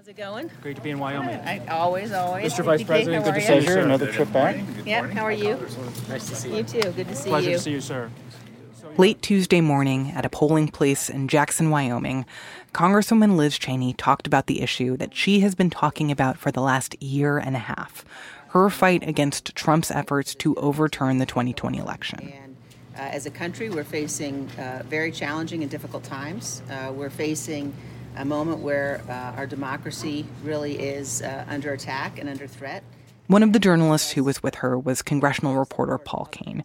How's 0.00 0.08
it 0.08 0.16
going? 0.16 0.50
Great 0.62 0.76
to 0.76 0.82
be 0.82 0.88
in 0.88 0.98
Wyoming. 0.98 1.40
I, 1.40 1.58
always, 1.66 2.10
always. 2.10 2.50
Mr. 2.50 2.64
Vice 2.64 2.82
President, 2.82 3.22
how 3.22 3.32
good 3.32 3.38
to 3.38 3.46
see 3.46 3.54
you? 3.56 3.60
you, 3.60 3.66
sir. 3.66 3.80
Another 3.80 4.10
trip 4.10 4.32
back? 4.32 4.56
Yeah, 4.86 5.06
how 5.08 5.24
are 5.24 5.30
you? 5.30 5.58
Nice 6.08 6.26
to 6.30 6.36
see 6.36 6.48
You 6.48 6.56
You 6.56 6.62
too. 6.62 6.92
Good 6.92 7.08
to 7.08 7.14
see 7.14 7.28
Pleasure 7.28 7.50
you. 7.50 7.56
to 7.56 7.62
see 7.62 7.72
you, 7.72 7.80
sir. 7.82 8.10
Late 8.96 9.20
Tuesday 9.20 9.60
morning 9.60 10.10
at 10.12 10.24
a 10.24 10.30
polling 10.30 10.68
place 10.68 11.10
in 11.10 11.28
Jackson, 11.28 11.68
Wyoming, 11.68 12.24
Congresswoman 12.72 13.36
Liz 13.36 13.58
Cheney 13.58 13.92
talked 13.92 14.26
about 14.26 14.46
the 14.46 14.62
issue 14.62 14.96
that 14.96 15.14
she 15.14 15.40
has 15.40 15.54
been 15.54 15.68
talking 15.68 16.10
about 16.10 16.38
for 16.38 16.50
the 16.50 16.62
last 16.62 16.96
year 17.02 17.36
and 17.36 17.54
a 17.54 17.58
half 17.58 18.02
her 18.48 18.70
fight 18.70 19.06
against 19.06 19.54
Trump's 19.54 19.90
efforts 19.90 20.34
to 20.36 20.54
overturn 20.54 21.18
the 21.18 21.26
2020 21.26 21.76
election. 21.76 22.32
And 22.42 22.56
uh, 22.96 23.00
as 23.00 23.26
a 23.26 23.30
country, 23.30 23.68
we're 23.68 23.84
facing 23.84 24.48
uh, 24.52 24.82
very 24.86 25.12
challenging 25.12 25.60
and 25.60 25.70
difficult 25.70 26.04
times. 26.04 26.62
Uh, 26.70 26.90
we're 26.90 27.10
facing 27.10 27.74
a 28.16 28.24
moment 28.24 28.58
where 28.58 29.02
uh, 29.08 29.36
our 29.36 29.46
democracy 29.46 30.26
really 30.42 30.78
is 30.78 31.22
uh, 31.22 31.44
under 31.48 31.72
attack 31.72 32.18
and 32.18 32.28
under 32.28 32.46
threat. 32.46 32.82
One 33.26 33.44
of 33.44 33.52
the 33.52 33.60
journalists 33.60 34.10
who 34.12 34.24
was 34.24 34.42
with 34.42 34.56
her 34.56 34.76
was 34.76 35.02
congressional 35.02 35.54
reporter 35.54 35.96
Paul 35.98 36.28
Kane, 36.32 36.64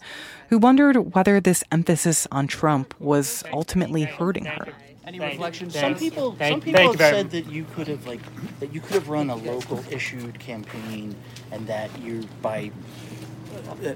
who 0.50 0.58
wondered 0.58 1.14
whether 1.14 1.40
this 1.40 1.64
emphasis 1.72 2.28
on 2.32 2.48
Trump 2.48 3.00
was 3.00 3.44
ultimately 3.54 4.04
hurting 4.04 4.46
her. 4.46 4.70
Any 5.06 5.20
reflections? 5.20 5.76
Some 5.78 5.94
people, 5.94 6.36
some 6.40 6.62
people 6.62 6.94
have 6.94 6.98
said 6.98 7.30
that 7.30 7.46
you 7.52 7.66
could 7.76 7.88
have 7.88 8.08
like 8.08 8.22
that 8.60 8.74
you 8.74 8.82
could 8.82 8.96
have 8.96 9.10
run 9.10 9.30
a 9.30 9.36
local 9.36 9.84
issued 9.92 10.40
campaign, 10.40 11.16
and 11.52 11.68
that 11.68 11.96
you 12.00 12.28
by 12.42 12.72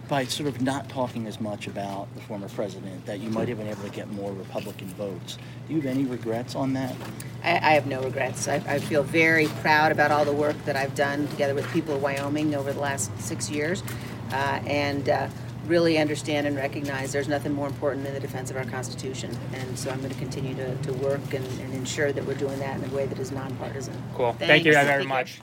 by 0.07 0.25
sort 0.25 0.49
of 0.49 0.61
not 0.61 0.89
talking 0.89 1.27
as 1.27 1.39
much 1.39 1.67
about 1.67 2.13
the 2.15 2.21
former 2.21 2.49
president, 2.49 3.05
that 3.05 3.19
you 3.19 3.29
might 3.29 3.47
have 3.47 3.57
been 3.57 3.67
able 3.67 3.83
to 3.83 3.89
get 3.89 4.09
more 4.11 4.31
Republican 4.31 4.87
votes. 4.89 5.37
Do 5.67 5.75
you 5.75 5.81
have 5.81 5.89
any 5.89 6.05
regrets 6.05 6.55
on 6.55 6.73
that? 6.73 6.95
I, 7.43 7.51
I 7.51 7.73
have 7.73 7.87
no 7.87 8.01
regrets. 8.01 8.47
I, 8.47 8.55
I 8.67 8.79
feel 8.79 9.03
very 9.03 9.47
proud 9.61 9.91
about 9.91 10.11
all 10.11 10.25
the 10.25 10.33
work 10.33 10.55
that 10.65 10.75
I've 10.75 10.95
done 10.95 11.27
together 11.29 11.53
with 11.53 11.67
people 11.71 11.95
of 11.95 12.01
Wyoming 12.01 12.55
over 12.55 12.73
the 12.73 12.79
last 12.79 13.17
six 13.19 13.49
years, 13.49 13.83
uh, 14.31 14.59
and 14.65 15.09
uh, 15.09 15.27
really 15.67 15.97
understand 15.97 16.47
and 16.47 16.55
recognize 16.55 17.11
there's 17.11 17.27
nothing 17.27 17.53
more 17.53 17.67
important 17.67 18.03
than 18.03 18.13
the 18.13 18.19
defense 18.19 18.49
of 18.49 18.57
our 18.57 18.65
Constitution. 18.65 19.37
And 19.53 19.77
so 19.77 19.91
I'm 19.91 19.99
going 19.99 20.11
to 20.11 20.17
continue 20.17 20.55
to, 20.55 20.75
to 20.75 20.93
work 20.93 21.33
and, 21.33 21.45
and 21.61 21.73
ensure 21.73 22.11
that 22.11 22.25
we're 22.25 22.33
doing 22.33 22.59
that 22.59 22.77
in 22.77 22.89
a 22.89 22.95
way 22.95 23.05
that 23.05 23.19
is 23.19 23.31
nonpartisan. 23.31 23.93
Cool. 24.15 24.33
Thank 24.33 24.65
you 24.65 24.73
Thanks. 24.73 24.87
very 24.87 25.03
Take 25.03 25.37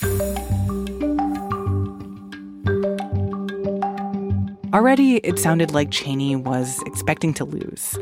care. 0.00 0.48
much. 0.48 0.61
Already, 4.72 5.16
it 5.16 5.38
sounded 5.38 5.72
like 5.72 5.90
Cheney 5.90 6.34
was 6.34 6.80
expecting 6.86 7.34
to 7.34 7.44
lose. 7.44 7.98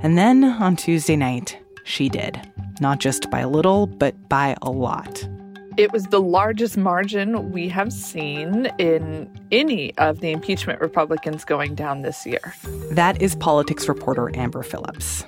And 0.00 0.16
then 0.16 0.42
on 0.44 0.74
Tuesday 0.74 1.16
night, 1.16 1.58
she 1.84 2.08
did. 2.08 2.40
Not 2.80 2.98
just 2.98 3.30
by 3.30 3.40
a 3.40 3.48
little, 3.48 3.86
but 3.86 4.28
by 4.30 4.56
a 4.62 4.70
lot. 4.70 5.28
It 5.76 5.92
was 5.92 6.04
the 6.06 6.20
largest 6.20 6.76
margin 6.78 7.52
we 7.52 7.68
have 7.68 7.92
seen 7.92 8.66
in 8.78 9.28
any 9.50 9.94
of 9.98 10.20
the 10.20 10.30
impeachment 10.30 10.80
Republicans 10.80 11.44
going 11.44 11.74
down 11.74 12.02
this 12.02 12.24
year. 12.24 12.54
That 12.90 13.20
is 13.20 13.34
politics 13.34 13.86
reporter 13.86 14.34
Amber 14.34 14.62
Phillips. 14.62 15.24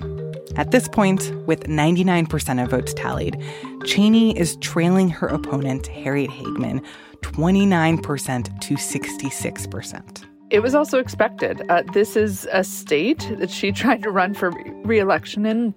At 0.55 0.71
this 0.71 0.87
point, 0.87 1.31
with 1.45 1.65
99% 1.65 2.63
of 2.63 2.71
votes 2.71 2.93
tallied, 2.95 3.43
Cheney 3.85 4.35
is 4.35 4.55
trailing 4.57 5.09
her 5.09 5.27
opponent, 5.27 5.85
Harriet 5.87 6.31
Hageman, 6.31 6.83
29% 7.21 8.61
to 8.61 8.73
66%. 8.75 10.26
It 10.49 10.61
was 10.61 10.73
also 10.73 10.99
expected. 10.99 11.61
Uh, 11.69 11.83
this 11.93 12.15
is 12.15 12.47
a 12.51 12.63
state 12.63 13.29
that 13.37 13.49
she 13.49 13.71
tried 13.83 14.01
to 14.03 14.11
run 14.11 14.33
for 14.33 14.51
reelection 14.83 15.45
in 15.45 15.71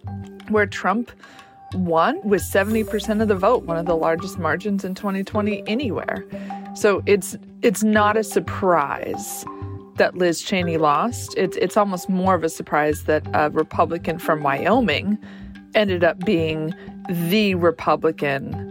where 0.49 0.67
Trump 0.67 1.11
won 1.75 2.21
with 2.25 2.43
70% 2.43 3.21
of 3.21 3.29
the 3.29 3.35
vote, 3.35 3.65
one 3.65 3.77
of 3.77 3.87
the 3.87 3.97
largest 3.97 4.39
margins 4.39 4.85
in 4.85 4.95
2020 4.95 5.67
anywhere. 5.67 6.25
So 6.75 7.03
it's 7.07 7.37
it's 7.63 7.83
not 7.83 8.17
a 8.17 8.25
surprise 8.25 9.45
that 9.97 10.17
Liz 10.17 10.41
Cheney 10.41 10.79
lost. 10.79 11.35
It's 11.37 11.57
it's 11.57 11.77
almost 11.77 12.09
more 12.09 12.35
of 12.35 12.45
a 12.45 12.49
surprise 12.49 13.05
that 13.05 13.27
a 13.35 13.51
Republican 13.51 14.19
from 14.19 14.43
Wyoming 14.43 15.19
ended 15.75 16.05
up 16.05 16.19
being 16.25 16.75
the 17.09 17.55
Republican 17.55 18.69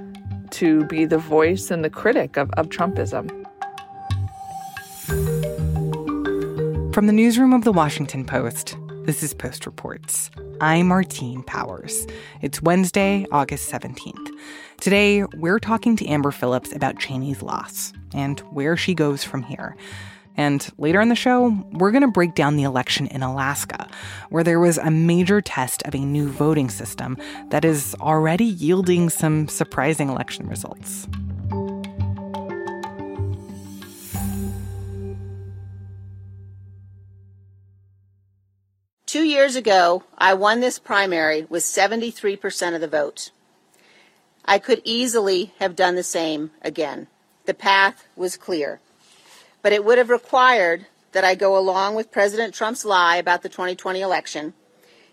to 0.52 0.84
be 0.86 1.06
the 1.06 1.18
voice 1.18 1.72
and 1.72 1.84
the 1.84 1.90
critic 1.90 2.38
of, 2.38 2.50
of 2.52 2.70
Trumpism. 2.70 3.39
From 6.92 7.06
the 7.06 7.14
newsroom 7.14 7.54
of 7.54 7.64
the 7.64 7.72
Washington 7.72 8.26
Post, 8.26 8.76
this 9.04 9.22
is 9.22 9.36
Post 9.36 9.68
Reports. 9.68 10.32
I'm 10.60 10.88
Martine 10.88 11.44
Powers. 11.44 12.08
It's 12.42 12.64
Wednesday, 12.64 13.28
August 13.32 13.72
17th. 13.72 14.32
Today, 14.82 15.24
we're 15.36 15.60
talking 15.60 15.96
to 15.98 16.08
Amber 16.08 16.32
Phillips 16.32 16.74
about 16.74 16.98
Cheney's 16.98 17.44
loss 17.44 17.94
and 18.16 18.40
where 18.52 18.76
she 18.76 18.96
goes 18.96 19.24
from 19.24 19.44
here. 19.44 19.78
And 20.36 20.68
later 20.80 21.00
in 21.00 21.10
the 21.10 21.16
show, 21.16 21.56
we're 21.74 21.92
going 21.92 22.02
to 22.02 22.08
break 22.08 22.34
down 22.34 22.56
the 22.56 22.64
election 22.64 23.06
in 23.08 23.22
Alaska, 23.22 23.88
where 24.30 24.44
there 24.44 24.60
was 24.60 24.80
a 24.80 24.90
major 24.90 25.42
test 25.42 25.84
of 25.84 25.94
a 25.94 26.00
new 26.00 26.28
voting 26.28 26.70
system 26.72 27.18
that 27.52 27.64
is 27.64 27.96
already 28.02 28.46
yielding 28.46 29.12
some 29.12 29.48
surprising 29.48 30.10
election 30.10 30.48
results. 30.48 31.08
Years 39.30 39.56
ago, 39.56 40.04
I 40.18 40.34
won 40.34 40.60
this 40.60 40.80
primary 40.80 41.46
with 41.50 41.64
73% 41.64 42.76
of 42.76 42.82
the 42.82 42.88
vote. 42.88 43.32
I 44.44 44.60
could 44.60 44.82
easily 44.84 45.54
have 45.60 45.76
done 45.76 45.96
the 45.96 46.04
same 46.04 46.52
again. 46.62 47.08
The 47.46 47.54
path 47.54 48.08
was 48.16 48.36
clear. 48.36 48.80
But 49.62 49.74
it 49.74 49.86
would 49.86 49.98
have 49.98 50.10
required 50.10 50.88
that 51.12 51.24
I 51.24 51.36
go 51.36 51.58
along 51.58 51.96
with 51.96 52.12
President 52.12 52.54
Trump's 52.54 52.86
lie 52.86 53.18
about 53.18 53.42
the 53.42 53.50
2020 53.50 54.02
election. 54.02 54.54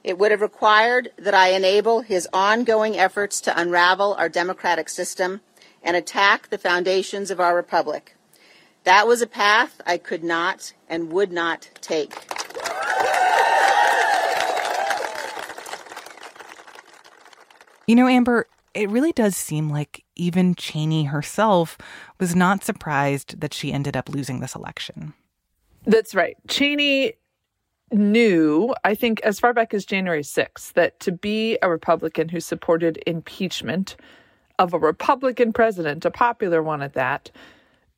It 0.02 0.18
would 0.18 0.30
have 0.30 0.40
required 0.40 1.10
that 1.18 1.34
I 1.34 1.48
enable 1.48 2.00
his 2.00 2.28
ongoing 2.32 2.98
efforts 2.98 3.40
to 3.42 3.60
unravel 3.60 4.14
our 4.14 4.28
democratic 4.28 4.88
system 4.88 5.40
and 5.82 5.96
attack 5.96 6.48
the 6.48 6.58
foundations 6.58 7.30
of 7.30 7.40
our 7.40 7.54
republic. 7.54 8.16
That 8.84 9.06
was 9.06 9.20
a 9.20 9.26
path 9.26 9.80
I 9.84 9.98
could 9.98 10.22
not 10.22 10.72
and 10.88 11.10
would 11.12 11.32
not 11.32 11.70
take. 11.80 12.45
You 17.86 17.94
know, 17.94 18.08
Amber, 18.08 18.46
it 18.74 18.90
really 18.90 19.12
does 19.12 19.36
seem 19.36 19.70
like 19.70 20.04
even 20.16 20.54
Cheney 20.54 21.04
herself 21.04 21.78
was 22.20 22.34
not 22.34 22.64
surprised 22.64 23.40
that 23.40 23.54
she 23.54 23.72
ended 23.72 23.96
up 23.96 24.08
losing 24.08 24.40
this 24.40 24.54
election. 24.54 25.14
That's 25.86 26.14
right. 26.14 26.36
Cheney 26.48 27.14
knew, 27.92 28.74
I 28.84 28.94
think, 28.94 29.20
as 29.20 29.38
far 29.38 29.52
back 29.52 29.72
as 29.72 29.86
January 29.86 30.22
6th, 30.22 30.72
that 30.72 30.98
to 31.00 31.12
be 31.12 31.58
a 31.62 31.70
Republican 31.70 32.28
who 32.28 32.40
supported 32.40 33.02
impeachment 33.06 33.96
of 34.58 34.74
a 34.74 34.78
Republican 34.78 35.52
president, 35.52 36.04
a 36.04 36.10
popular 36.10 36.62
one 36.62 36.82
at 36.82 36.94
that, 36.94 37.30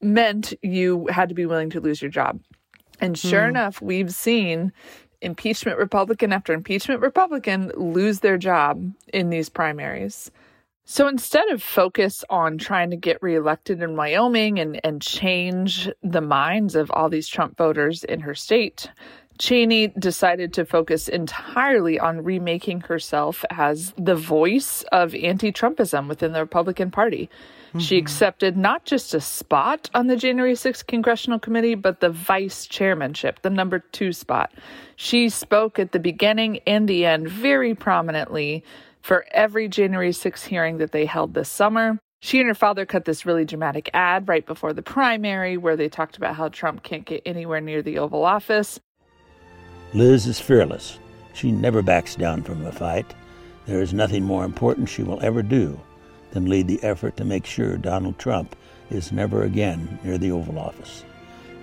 meant 0.00 0.52
you 0.62 1.06
had 1.10 1.28
to 1.28 1.34
be 1.34 1.46
willing 1.46 1.70
to 1.70 1.80
lose 1.80 2.02
your 2.02 2.10
job. 2.10 2.40
And 3.00 3.16
sure 3.16 3.44
hmm. 3.44 3.50
enough, 3.50 3.80
we've 3.80 4.12
seen 4.12 4.72
impeachment 5.22 5.78
Republican 5.78 6.32
after 6.32 6.52
impeachment 6.52 7.00
Republican 7.00 7.72
lose 7.76 8.20
their 8.20 8.38
job 8.38 8.92
in 9.12 9.30
these 9.30 9.48
primaries. 9.48 10.30
So 10.84 11.06
instead 11.06 11.48
of 11.50 11.62
focus 11.62 12.24
on 12.30 12.56
trying 12.56 12.88
to 12.90 12.96
get 12.96 13.22
reelected 13.22 13.82
in 13.82 13.94
Wyoming 13.94 14.58
and, 14.58 14.80
and 14.84 15.02
change 15.02 15.90
the 16.02 16.22
minds 16.22 16.74
of 16.74 16.90
all 16.92 17.10
these 17.10 17.28
Trump 17.28 17.58
voters 17.58 18.04
in 18.04 18.20
her 18.20 18.34
state, 18.34 18.88
Cheney 19.38 19.88
decided 19.88 20.52
to 20.54 20.64
focus 20.64 21.08
entirely 21.08 21.98
on 21.98 22.24
remaking 22.24 22.80
herself 22.82 23.44
as 23.50 23.94
the 23.96 24.16
voice 24.16 24.82
of 24.90 25.14
anti 25.14 25.52
Trumpism 25.52 26.08
within 26.08 26.32
the 26.32 26.40
Republican 26.40 26.90
Party. 26.90 27.30
She 27.78 27.96
mm-hmm. 27.96 28.02
accepted 28.02 28.56
not 28.56 28.84
just 28.84 29.14
a 29.14 29.20
spot 29.20 29.90
on 29.94 30.06
the 30.06 30.16
January 30.16 30.54
6th 30.54 30.86
congressional 30.86 31.38
committee, 31.38 31.74
but 31.74 32.00
the 32.00 32.08
vice 32.08 32.66
chairmanship, 32.66 33.42
the 33.42 33.50
number 33.50 33.78
two 33.78 34.12
spot. 34.12 34.50
She 34.96 35.28
spoke 35.28 35.78
at 35.78 35.92
the 35.92 35.98
beginning 35.98 36.60
and 36.66 36.88
the 36.88 37.04
end 37.04 37.28
very 37.28 37.74
prominently 37.74 38.64
for 39.02 39.26
every 39.30 39.68
January 39.68 40.10
6th 40.10 40.46
hearing 40.46 40.78
that 40.78 40.92
they 40.92 41.04
held 41.04 41.34
this 41.34 41.48
summer. 41.48 41.98
She 42.20 42.40
and 42.40 42.48
her 42.48 42.54
father 42.54 42.84
cut 42.84 43.04
this 43.04 43.24
really 43.24 43.44
dramatic 43.44 43.90
ad 43.94 44.26
right 44.28 44.44
before 44.44 44.72
the 44.72 44.82
primary 44.82 45.56
where 45.56 45.76
they 45.76 45.88
talked 45.88 46.16
about 46.16 46.34
how 46.34 46.48
Trump 46.48 46.82
can't 46.82 47.04
get 47.04 47.22
anywhere 47.24 47.60
near 47.60 47.82
the 47.82 47.98
Oval 47.98 48.24
Office. 48.24 48.80
Liz 49.94 50.26
is 50.26 50.38
fearless. 50.38 50.98
She 51.32 51.50
never 51.50 51.80
backs 51.80 52.14
down 52.14 52.42
from 52.42 52.64
a 52.66 52.72
fight. 52.72 53.14
There 53.64 53.80
is 53.80 53.94
nothing 53.94 54.22
more 54.22 54.44
important 54.44 54.88
she 54.88 55.02
will 55.02 55.20
ever 55.22 55.42
do 55.42 55.80
than 56.32 56.48
lead 56.48 56.68
the 56.68 56.82
effort 56.82 57.16
to 57.16 57.24
make 57.24 57.46
sure 57.46 57.78
Donald 57.78 58.18
Trump 58.18 58.54
is 58.90 59.12
never 59.12 59.42
again 59.44 59.98
near 60.04 60.18
the 60.18 60.30
Oval 60.30 60.58
Office. 60.58 61.04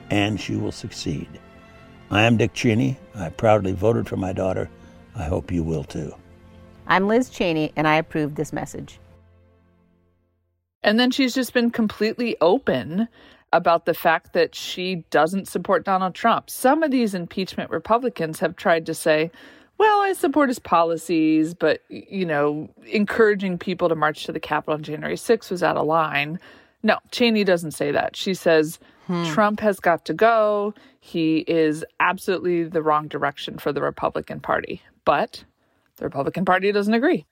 And 0.09 0.39
she 0.39 0.55
will 0.55 0.71
succeed. 0.71 1.27
I 2.09 2.23
am 2.23 2.37
Dick 2.37 2.53
Cheney. 2.53 2.97
I 3.13 3.29
proudly 3.29 3.73
voted 3.73 4.07
for 4.07 4.17
my 4.17 4.33
daughter. 4.33 4.69
I 5.15 5.23
hope 5.23 5.51
you 5.51 5.63
will 5.63 5.83
too. 5.83 6.13
I'm 6.87 7.07
Liz 7.07 7.29
Cheney, 7.29 7.73
and 7.75 7.87
I 7.87 7.95
approve 7.95 8.35
this 8.35 8.53
message. 8.53 8.99
And 10.83 10.99
then 10.99 11.11
she's 11.11 11.33
just 11.33 11.53
been 11.53 11.71
completely 11.71 12.37
open 12.41 13.07
about 13.53 13.85
the 13.85 13.93
fact 13.93 14.33
that 14.33 14.55
she 14.55 15.03
doesn't 15.09 15.47
support 15.47 15.85
Donald 15.85 16.15
Trump. 16.15 16.49
Some 16.49 16.83
of 16.83 16.91
these 16.91 17.13
impeachment 17.13 17.71
Republicans 17.71 18.39
have 18.39 18.55
tried 18.55 18.85
to 18.87 18.93
say, 18.93 19.31
well, 19.77 20.01
I 20.01 20.13
support 20.13 20.49
his 20.49 20.59
policies, 20.59 21.53
but, 21.53 21.81
you 21.89 22.25
know, 22.25 22.69
encouraging 22.87 23.57
people 23.57 23.89
to 23.89 23.95
march 23.95 24.25
to 24.25 24.31
the 24.31 24.39
Capitol 24.39 24.75
on 24.75 24.83
January 24.83 25.15
6th 25.15 25.51
was 25.51 25.63
out 25.63 25.77
of 25.77 25.85
line. 25.85 26.39
No, 26.83 26.99
Cheney 27.11 27.43
doesn't 27.43 27.71
say 27.71 27.91
that. 27.91 28.15
She 28.15 28.33
says 28.33 28.79
hmm. 29.07 29.25
Trump 29.25 29.59
has 29.59 29.79
got 29.79 30.05
to 30.05 30.13
go. 30.13 30.73
He 30.99 31.39
is 31.39 31.83
absolutely 31.99 32.63
the 32.63 32.81
wrong 32.81 33.07
direction 33.07 33.57
for 33.57 33.73
the 33.73 33.81
Republican 33.81 34.39
Party. 34.39 34.81
But 35.03 35.43
the 35.97 36.05
Republican 36.05 36.45
Party 36.45 36.71
doesn't 36.71 36.93
agree. 36.93 37.25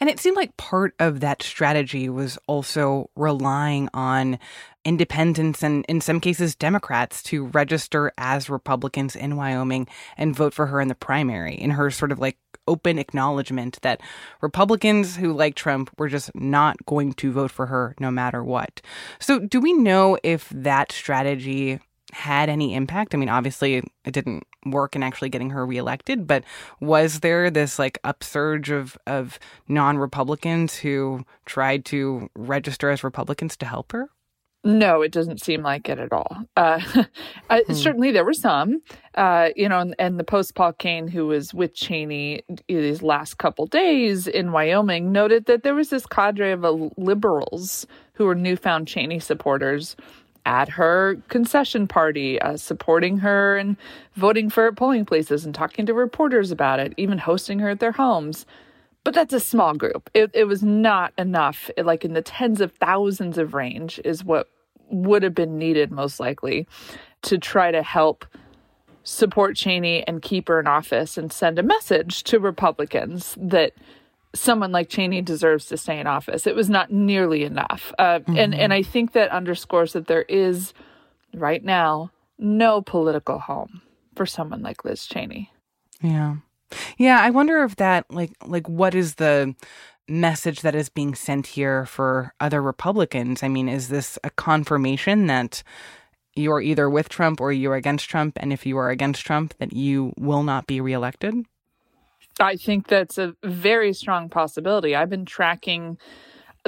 And 0.00 0.08
it 0.08 0.18
seemed 0.18 0.36
like 0.36 0.56
part 0.56 0.94
of 0.98 1.20
that 1.20 1.42
strategy 1.42 2.08
was 2.08 2.38
also 2.46 3.10
relying 3.14 3.88
on 3.92 4.38
independents 4.84 5.62
and, 5.62 5.84
in 5.88 6.00
some 6.00 6.20
cases, 6.20 6.54
Democrats 6.54 7.22
to 7.24 7.46
register 7.46 8.12
as 8.16 8.48
Republicans 8.48 9.14
in 9.14 9.36
Wyoming 9.36 9.86
and 10.16 10.34
vote 10.34 10.54
for 10.54 10.66
her 10.66 10.80
in 10.80 10.88
the 10.88 10.94
primary, 10.94 11.54
in 11.54 11.70
her 11.70 11.90
sort 11.90 12.12
of 12.12 12.18
like 12.18 12.38
open 12.66 12.98
acknowledgement 12.98 13.78
that 13.82 14.00
Republicans 14.40 15.16
who 15.16 15.32
like 15.32 15.54
Trump 15.54 15.90
were 15.98 16.08
just 16.08 16.34
not 16.34 16.76
going 16.86 17.12
to 17.14 17.32
vote 17.32 17.50
for 17.50 17.66
her 17.66 17.94
no 18.00 18.10
matter 18.10 18.42
what. 18.42 18.80
So, 19.18 19.38
do 19.38 19.60
we 19.60 19.72
know 19.72 20.18
if 20.22 20.48
that 20.50 20.92
strategy 20.92 21.80
had 22.12 22.48
any 22.48 22.74
impact? 22.74 23.14
I 23.14 23.18
mean, 23.18 23.28
obviously 23.28 23.76
it 24.04 24.12
didn't 24.12 24.44
work 24.66 24.96
in 24.96 25.02
actually 25.02 25.28
getting 25.28 25.50
her 25.50 25.64
reelected, 25.64 26.26
but 26.26 26.44
was 26.80 27.20
there 27.20 27.50
this 27.50 27.78
like 27.78 27.98
upsurge 28.04 28.70
of 28.70 28.96
of 29.06 29.38
non-Republicans 29.68 30.76
who 30.76 31.24
tried 31.46 31.84
to 31.86 32.28
register 32.36 32.90
as 32.90 33.04
Republicans 33.04 33.56
to 33.58 33.66
help 33.66 33.92
her? 33.92 34.08
No, 34.62 35.00
it 35.00 35.10
doesn't 35.10 35.40
seem 35.40 35.62
like 35.62 35.88
it 35.88 35.98
at 35.98 36.12
all. 36.12 36.36
Uh, 36.56 36.80
hmm. 37.50 37.72
Certainly, 37.72 38.12
there 38.12 38.24
were 38.24 38.34
some, 38.34 38.82
uh, 39.14 39.48
you 39.56 39.68
know, 39.68 39.80
and, 39.80 39.94
and 39.98 40.20
the 40.20 40.24
post 40.24 40.54
Paul 40.54 40.74
Kane, 40.74 41.08
who 41.08 41.26
was 41.28 41.54
with 41.54 41.74
Cheney 41.74 42.42
these 42.68 43.02
last 43.02 43.38
couple 43.38 43.66
days 43.66 44.26
in 44.26 44.52
Wyoming, 44.52 45.12
noted 45.12 45.46
that 45.46 45.62
there 45.62 45.74
was 45.74 45.88
this 45.88 46.04
cadre 46.04 46.52
of 46.52 46.64
uh, 46.64 46.90
liberals 46.98 47.86
who 48.12 48.26
were 48.26 48.34
newfound 48.34 48.86
Cheney 48.86 49.18
supporters 49.18 49.96
at 50.44 50.68
her 50.68 51.16
concession 51.28 51.86
party, 51.86 52.40
uh, 52.40 52.56
supporting 52.56 53.18
her 53.18 53.56
and 53.56 53.76
voting 54.16 54.50
for 54.50 54.64
her 54.64 54.72
polling 54.72 55.06
places 55.06 55.44
and 55.44 55.54
talking 55.54 55.86
to 55.86 55.94
reporters 55.94 56.50
about 56.50 56.80
it, 56.80 56.92
even 56.98 57.18
hosting 57.18 57.58
her 57.58 57.70
at 57.70 57.80
their 57.80 57.92
homes. 57.92 58.44
But 59.02 59.14
that's 59.14 59.32
a 59.32 59.40
small 59.40 59.74
group. 59.74 60.10
It, 60.12 60.30
it 60.34 60.44
was 60.44 60.62
not 60.62 61.12
enough, 61.16 61.70
like 61.78 62.04
in 62.04 62.12
the 62.12 62.22
tens 62.22 62.60
of 62.60 62.72
thousands 62.72 63.38
of 63.38 63.54
range, 63.54 64.00
is 64.04 64.24
what 64.24 64.48
would 64.90 65.22
have 65.22 65.34
been 65.34 65.58
needed 65.58 65.90
most 65.90 66.20
likely 66.20 66.66
to 67.22 67.38
try 67.38 67.70
to 67.70 67.82
help 67.82 68.26
support 69.02 69.56
Cheney 69.56 70.06
and 70.06 70.20
keep 70.20 70.48
her 70.48 70.60
in 70.60 70.66
office 70.66 71.16
and 71.16 71.32
send 71.32 71.58
a 71.58 71.62
message 71.62 72.22
to 72.24 72.38
Republicans 72.38 73.36
that 73.40 73.72
someone 74.34 74.72
like 74.72 74.88
Cheney 74.88 75.22
deserves 75.22 75.66
to 75.66 75.76
stay 75.76 75.98
in 75.98 76.06
office. 76.06 76.46
It 76.46 76.54
was 76.54 76.70
not 76.70 76.92
nearly 76.92 77.44
enough. 77.44 77.92
Uh, 77.98 78.20
mm-hmm. 78.20 78.36
And 78.36 78.54
and 78.54 78.72
I 78.72 78.82
think 78.82 79.12
that 79.12 79.30
underscores 79.30 79.92
that 79.94 80.06
there 80.06 80.22
is 80.22 80.72
right 81.34 81.64
now 81.64 82.10
no 82.38 82.82
political 82.82 83.38
home 83.38 83.82
for 84.14 84.26
someone 84.26 84.62
like 84.62 84.84
Liz 84.84 85.06
Cheney. 85.06 85.50
Yeah. 86.02 86.36
Yeah, 86.98 87.20
I 87.20 87.30
wonder 87.30 87.62
if 87.64 87.76
that 87.76 88.06
like 88.10 88.32
like 88.46 88.68
what 88.68 88.94
is 88.94 89.16
the 89.16 89.54
message 90.08 90.62
that 90.62 90.74
is 90.74 90.88
being 90.88 91.14
sent 91.14 91.46
here 91.46 91.86
for 91.86 92.34
other 92.40 92.62
Republicans? 92.62 93.42
I 93.42 93.48
mean, 93.48 93.68
is 93.68 93.88
this 93.88 94.18
a 94.24 94.30
confirmation 94.30 95.26
that 95.28 95.62
you're 96.34 96.60
either 96.60 96.88
with 96.88 97.08
Trump 97.08 97.40
or 97.40 97.52
you're 97.52 97.74
against 97.74 98.08
Trump 98.10 98.38
and 98.40 98.52
if 98.52 98.66
you 98.66 98.76
are 98.78 98.90
against 98.90 99.24
Trump 99.24 99.54
that 99.58 99.72
you 99.72 100.12
will 100.18 100.42
not 100.42 100.66
be 100.66 100.80
reelected? 100.80 101.34
I 102.38 102.56
think 102.56 102.88
that's 102.88 103.18
a 103.18 103.34
very 103.44 103.92
strong 103.92 104.28
possibility. 104.28 104.94
I've 104.96 105.10
been 105.10 105.26
tracking 105.26 105.98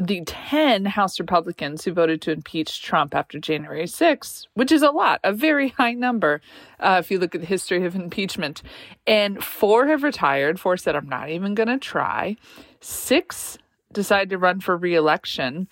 the 0.01 0.23
10 0.25 0.87
House 0.87 1.21
Republicans 1.21 1.85
who 1.85 1.93
voted 1.93 2.23
to 2.23 2.33
impeach 2.33 2.83
Trump 2.83 3.15
after 3.15 3.39
January 3.39 3.85
6th, 3.85 4.47
which 4.55 4.73
is 4.73 4.83
a 4.83 4.91
lot, 4.91 5.21
a 5.23 5.33
very 5.33 5.69
high 5.69 5.93
number 5.93 6.41
uh, 6.81 6.97
if 6.99 7.11
you 7.11 7.19
look 7.19 7.35
at 7.35 7.43
the 7.43 7.47
history 7.47 7.85
of 7.85 7.95
impeachment. 7.95 8.63
And 9.07 9.43
four 9.45 9.89
have 9.89 10.03
retired, 10.03 10.59
four 10.59 10.77
said, 10.77 10.97
I'm 10.97 11.09
not 11.09 11.29
even 11.29 11.55
going 11.55 11.69
to 11.69 11.79
try. 11.79 12.37
Six 12.81 13.59
decided 13.93 14.31
to 14.31 14.39
run 14.39 14.61
for 14.61 14.77
reelection. 14.77 15.69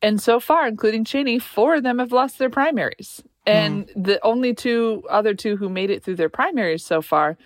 And 0.00 0.20
so 0.20 0.38
far, 0.38 0.68
including 0.68 1.04
Cheney, 1.04 1.38
four 1.40 1.76
of 1.76 1.82
them 1.82 1.98
have 1.98 2.12
lost 2.12 2.38
their 2.38 2.50
primaries. 2.50 3.24
And 3.46 3.88
mm. 3.88 4.04
the 4.04 4.24
only 4.24 4.54
two 4.54 5.02
other 5.10 5.34
two 5.34 5.56
who 5.56 5.68
made 5.68 5.90
it 5.90 6.04
through 6.04 6.16
their 6.16 6.28
primaries 6.28 6.84
so 6.84 7.02
far 7.02 7.36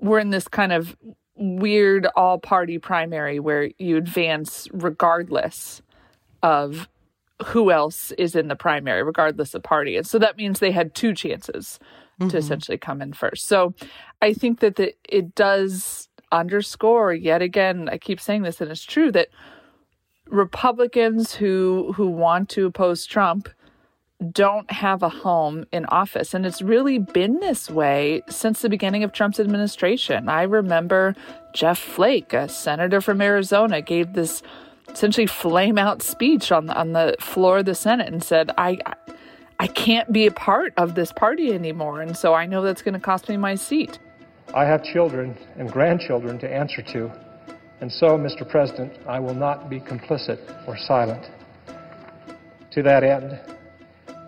were 0.00 0.18
in 0.18 0.30
this 0.30 0.48
kind 0.48 0.72
of 0.72 0.96
weird 1.38 2.06
all 2.16 2.38
party 2.38 2.78
primary 2.78 3.38
where 3.40 3.70
you 3.78 3.96
advance 3.96 4.68
regardless 4.72 5.80
of 6.42 6.88
who 7.46 7.70
else 7.70 8.10
is 8.12 8.34
in 8.34 8.48
the 8.48 8.56
primary, 8.56 9.02
regardless 9.02 9.54
of 9.54 9.62
party. 9.62 9.96
And 9.96 10.06
so 10.06 10.18
that 10.18 10.36
means 10.36 10.58
they 10.58 10.72
had 10.72 10.94
two 10.94 11.14
chances 11.14 11.78
mm-hmm. 12.20 12.28
to 12.28 12.36
essentially 12.36 12.78
come 12.78 13.00
in 13.00 13.12
first. 13.12 13.46
So 13.46 13.74
I 14.20 14.32
think 14.32 14.60
that 14.60 14.76
the, 14.76 14.94
it 15.08 15.34
does 15.34 16.08
underscore 16.32 17.12
yet 17.14 17.42
again, 17.42 17.88
I 17.90 17.98
keep 17.98 18.20
saying 18.20 18.42
this 18.42 18.60
and 18.60 18.70
it's 18.70 18.84
true 18.84 19.12
that 19.12 19.28
Republicans 20.26 21.34
who 21.34 21.94
who 21.96 22.08
want 22.08 22.50
to 22.50 22.66
oppose 22.66 23.06
Trump 23.06 23.48
don't 24.32 24.70
have 24.70 25.02
a 25.02 25.08
home 25.08 25.64
in 25.70 25.86
office. 25.86 26.34
And 26.34 26.44
it's 26.44 26.60
really 26.60 26.98
been 26.98 27.38
this 27.40 27.70
way 27.70 28.22
since 28.28 28.62
the 28.62 28.68
beginning 28.68 29.04
of 29.04 29.12
Trump's 29.12 29.38
administration. 29.38 30.28
I 30.28 30.42
remember 30.42 31.14
Jeff 31.54 31.78
Flake, 31.78 32.32
a 32.32 32.48
senator 32.48 33.00
from 33.00 33.20
Arizona, 33.20 33.80
gave 33.80 34.14
this 34.14 34.42
essentially 34.88 35.26
flame 35.26 35.78
out 35.78 36.02
speech 36.02 36.50
on 36.50 36.70
on 36.70 36.92
the 36.92 37.14
floor 37.20 37.58
of 37.58 37.66
the 37.66 37.74
Senate 37.74 38.12
and 38.12 38.22
said, 38.22 38.50
I, 38.58 38.78
I 39.60 39.66
can't 39.68 40.12
be 40.12 40.26
a 40.26 40.32
part 40.32 40.72
of 40.76 40.94
this 40.94 41.12
party 41.12 41.52
anymore. 41.52 42.00
And 42.00 42.16
so 42.16 42.34
I 42.34 42.46
know 42.46 42.62
that's 42.62 42.82
going 42.82 42.94
to 42.94 43.00
cost 43.00 43.28
me 43.28 43.36
my 43.36 43.54
seat. 43.54 43.98
I 44.54 44.64
have 44.64 44.82
children 44.82 45.36
and 45.56 45.70
grandchildren 45.70 46.38
to 46.38 46.52
answer 46.52 46.82
to. 46.82 47.12
And 47.80 47.92
so, 47.92 48.18
Mr. 48.18 48.48
President, 48.48 48.92
I 49.06 49.20
will 49.20 49.34
not 49.34 49.70
be 49.70 49.78
complicit 49.78 50.38
or 50.66 50.76
silent. 50.76 51.30
To 52.72 52.82
that 52.82 53.04
end, 53.04 53.38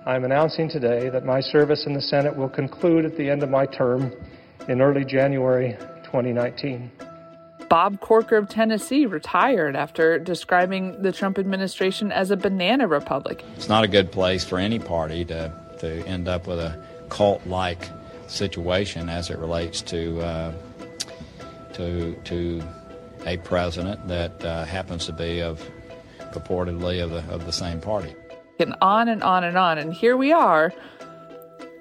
I'm 0.06 0.24
announcing 0.24 0.70
today 0.70 1.10
that 1.10 1.26
my 1.26 1.40
service 1.40 1.84
in 1.84 1.92
the 1.92 2.00
Senate 2.00 2.34
will 2.34 2.48
conclude 2.48 3.04
at 3.04 3.16
the 3.18 3.28
end 3.28 3.42
of 3.42 3.50
my 3.50 3.66
term 3.66 4.10
in 4.66 4.80
early 4.80 5.04
January 5.04 5.76
2019. 6.04 6.90
Bob 7.68 8.00
Corker 8.00 8.38
of 8.38 8.48
Tennessee 8.48 9.04
retired 9.04 9.76
after 9.76 10.18
describing 10.18 11.02
the 11.02 11.12
Trump 11.12 11.38
administration 11.38 12.10
as 12.12 12.30
a 12.30 12.36
banana 12.36 12.88
republic. 12.88 13.44
It's 13.56 13.68
not 13.68 13.84
a 13.84 13.88
good 13.88 14.10
place 14.10 14.42
for 14.42 14.58
any 14.58 14.78
party 14.78 15.22
to, 15.26 15.52
to 15.80 16.06
end 16.06 16.28
up 16.28 16.46
with 16.46 16.58
a 16.58 16.82
cult 17.10 17.46
like 17.46 17.90
situation 18.26 19.10
as 19.10 19.28
it 19.28 19.38
relates 19.38 19.82
to, 19.82 20.18
uh, 20.22 20.54
to, 21.74 22.14
to 22.24 22.62
a 23.26 23.36
president 23.36 24.08
that 24.08 24.42
uh, 24.44 24.64
happens 24.64 25.04
to 25.06 25.12
be 25.12 25.42
of 25.42 25.62
purportedly 26.32 27.04
of 27.04 27.10
the, 27.10 27.22
of 27.32 27.44
the 27.44 27.52
same 27.52 27.80
party 27.80 28.14
and 28.60 28.74
on 28.80 29.08
and 29.08 29.22
on 29.22 29.44
and 29.44 29.56
on. 29.56 29.78
And 29.78 29.92
here 29.92 30.16
we 30.16 30.32
are, 30.32 30.72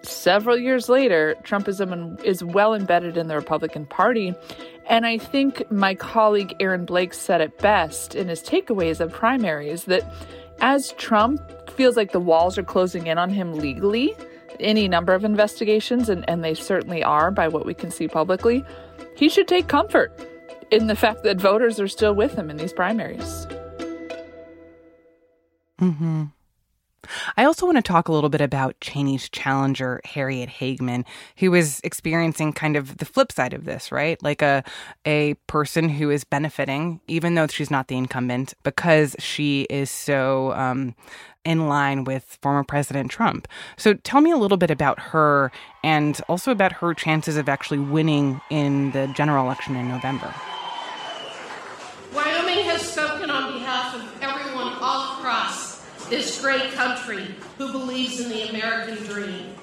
several 0.01 0.57
years 0.57 0.89
later, 0.89 1.35
Trumpism 1.43 2.21
is 2.23 2.43
well 2.43 2.73
embedded 2.73 3.17
in 3.17 3.27
the 3.27 3.35
Republican 3.35 3.85
Party. 3.85 4.33
And 4.87 5.05
I 5.05 5.17
think 5.17 5.69
my 5.71 5.93
colleague 5.93 6.55
Aaron 6.59 6.85
Blake 6.85 7.13
said 7.13 7.41
it 7.41 7.57
best 7.59 8.15
in 8.15 8.27
his 8.27 8.41
takeaways 8.41 8.99
of 8.99 9.11
primaries 9.11 9.85
that 9.85 10.03
as 10.61 10.93
Trump 10.93 11.41
feels 11.71 11.95
like 11.95 12.11
the 12.11 12.19
walls 12.19 12.57
are 12.57 12.63
closing 12.63 13.07
in 13.07 13.17
on 13.17 13.29
him 13.29 13.53
legally, 13.53 14.15
any 14.59 14.87
number 14.87 15.13
of 15.13 15.23
investigations, 15.23 16.09
and, 16.09 16.27
and 16.29 16.43
they 16.43 16.53
certainly 16.53 17.03
are 17.03 17.31
by 17.31 17.47
what 17.47 17.65
we 17.65 17.73
can 17.73 17.91
see 17.91 18.07
publicly, 18.07 18.63
he 19.15 19.29
should 19.29 19.47
take 19.47 19.67
comfort 19.67 20.11
in 20.71 20.87
the 20.87 20.95
fact 20.95 21.23
that 21.23 21.39
voters 21.39 21.79
are 21.79 21.87
still 21.87 22.13
with 22.13 22.33
him 22.35 22.49
in 22.49 22.57
these 22.57 22.73
primaries. 22.73 23.47
Mm-hmm. 25.79 26.25
I 27.37 27.45
also 27.45 27.65
want 27.65 27.77
to 27.77 27.81
talk 27.81 28.07
a 28.07 28.11
little 28.11 28.29
bit 28.29 28.41
about 28.41 28.79
Cheney's 28.81 29.29
challenger, 29.29 30.01
Harriet 30.05 30.49
Hageman, 30.49 31.05
who 31.37 31.53
is 31.53 31.79
experiencing 31.83 32.53
kind 32.53 32.75
of 32.75 32.97
the 32.97 33.05
flip 33.05 33.31
side 33.31 33.53
of 33.53 33.65
this, 33.65 33.91
right? 33.91 34.21
Like 34.21 34.41
a 34.41 34.63
a 35.05 35.35
person 35.47 35.89
who 35.89 36.09
is 36.09 36.23
benefiting, 36.23 37.01
even 37.07 37.35
though 37.35 37.47
she's 37.47 37.71
not 37.71 37.87
the 37.87 37.97
incumbent, 37.97 38.53
because 38.63 39.15
she 39.19 39.63
is 39.69 39.89
so 39.89 40.53
um, 40.53 40.95
in 41.45 41.67
line 41.67 42.03
with 42.03 42.37
former 42.41 42.63
President 42.63 43.09
Trump. 43.09 43.47
So 43.77 43.93
tell 43.95 44.21
me 44.21 44.31
a 44.31 44.37
little 44.37 44.57
bit 44.57 44.71
about 44.71 44.99
her 44.99 45.51
and 45.83 46.19
also 46.27 46.51
about 46.51 46.73
her 46.73 46.93
chances 46.93 47.37
of 47.37 47.47
actually 47.49 47.79
winning 47.79 48.41
in 48.49 48.91
the 48.91 49.07
general 49.15 49.45
election 49.45 49.75
in 49.75 49.87
November. 49.87 50.33
Wyoming 52.13 52.65
has 52.65 52.81
spoken 52.81 53.29
on 53.29 53.53
behalf 53.53 53.95
of 53.95 54.21
everyone 54.21 54.73
all 54.81 55.17
across 55.17 55.85
this 56.09 56.41
great 56.41 56.71
country 56.73 57.27
who 57.57 57.71
believes 57.71 58.19
in 58.19 58.29
the 58.29 58.49
American 58.49 58.95
dream, 59.05 59.53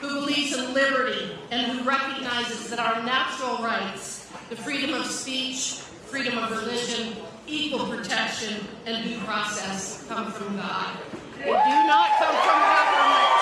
who 0.00 0.20
believes 0.20 0.56
in 0.56 0.72
liberty, 0.72 1.36
and 1.50 1.66
who 1.66 1.88
recognizes 1.88 2.70
that 2.70 2.78
our 2.78 3.02
natural 3.02 3.58
rights, 3.58 4.28
the 4.48 4.56
freedom 4.56 4.94
of 4.94 5.04
speech, 5.06 5.80
freedom 6.06 6.38
of 6.38 6.50
religion, 6.52 7.16
equal 7.48 7.86
protection, 7.86 8.56
and 8.86 9.04
due 9.04 9.18
process 9.24 10.06
come 10.08 10.30
from 10.30 10.56
God. 10.56 10.96
They 11.38 11.44
do 11.44 11.50
not 11.50 12.10
come 12.18 12.36
from 12.46 12.58
government. 12.74 13.32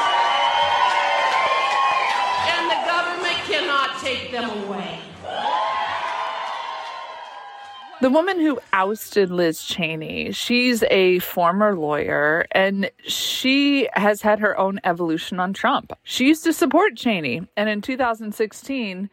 And 2.49 2.71
the 2.71 2.81
government 2.89 3.39
cannot 3.45 4.01
take 4.01 4.33
them 4.33 4.49
away. 4.65 4.84
The 8.05 8.11
woman 8.11 8.39
who 8.39 8.61
ousted 8.71 9.31
Liz 9.31 9.65
Cheney, 9.65 10.31
she's 10.33 10.85
a 10.91 11.21
former 11.21 11.75
lawyer 11.75 12.45
and 12.53 12.91
she 13.07 13.89
has 13.95 14.21
had 14.21 14.41
her 14.41 14.59
own 14.59 14.79
evolution 14.85 15.41
on 15.41 15.55
Trump. 15.55 15.91
She 16.03 16.27
used 16.27 16.45
to 16.45 16.53
support 16.53 16.97
Cheney, 16.97 17.49
and 17.57 17.71
in 17.71 17.81
2016, 17.81 19.09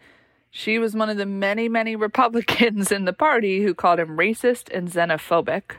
she 0.50 0.78
was 0.78 0.94
one 0.94 1.10
of 1.10 1.16
the 1.16 1.26
many, 1.26 1.70
many 1.70 1.96
Republicans 1.96 2.92
in 2.92 3.06
the 3.06 3.14
party 3.14 3.64
who 3.64 3.74
called 3.74 4.02
him 4.02 4.18
racist 4.18 4.70
and 4.76 4.90
xenophobic. 4.92 5.78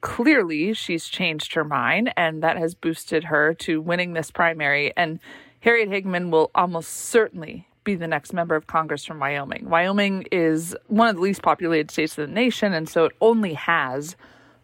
Clearly, 0.00 0.74
she's 0.74 1.08
changed 1.08 1.54
her 1.54 1.64
mind, 1.64 2.12
and 2.16 2.40
that 2.44 2.56
has 2.56 2.76
boosted 2.76 3.24
her 3.24 3.52
to 3.54 3.80
winning 3.80 4.12
this 4.12 4.30
primary. 4.30 4.96
And 4.96 5.18
Harriet 5.58 5.88
Hageman 5.88 6.30
will 6.30 6.52
almost 6.54 6.92
certainly 6.92 7.66
be 7.84 7.94
the 7.94 8.08
next 8.08 8.32
member 8.32 8.56
of 8.56 8.66
Congress 8.66 9.04
from 9.04 9.20
Wyoming. 9.20 9.68
Wyoming 9.68 10.26
is 10.32 10.74
one 10.88 11.08
of 11.08 11.16
the 11.16 11.22
least 11.22 11.42
populated 11.42 11.90
states 11.90 12.18
of 12.18 12.26
the 12.26 12.34
nation, 12.34 12.72
and 12.72 12.88
so 12.88 13.04
it 13.04 13.12
only 13.20 13.54
has 13.54 14.16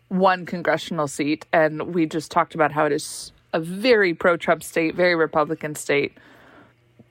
one 0.08 0.46
congressional 0.46 1.06
seat. 1.06 1.46
And 1.52 1.94
we 1.94 2.06
just 2.06 2.30
talked 2.30 2.54
about 2.54 2.72
how 2.72 2.86
it 2.86 2.92
is 2.92 3.32
a 3.52 3.60
very 3.60 4.14
pro 4.14 4.36
Trump 4.36 4.62
state, 4.62 4.94
very 4.94 5.14
Republican 5.14 5.74
state. 5.74 6.16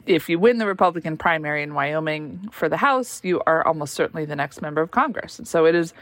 If 0.06 0.28
you 0.28 0.40
win 0.40 0.58
the 0.58 0.66
Republican 0.66 1.18
primary 1.18 1.62
in 1.62 1.74
Wyoming 1.74 2.50
for 2.52 2.68
the 2.68 2.78
House, 2.78 3.22
you 3.24 3.42
are 3.46 3.66
almost 3.66 3.94
certainly 3.94 4.26
the 4.26 4.36
next 4.36 4.62
member 4.62 4.82
of 4.82 4.92
Congress. 4.92 5.38
And 5.38 5.48
so 5.48 5.66
it 5.66 5.76
is 5.76 5.94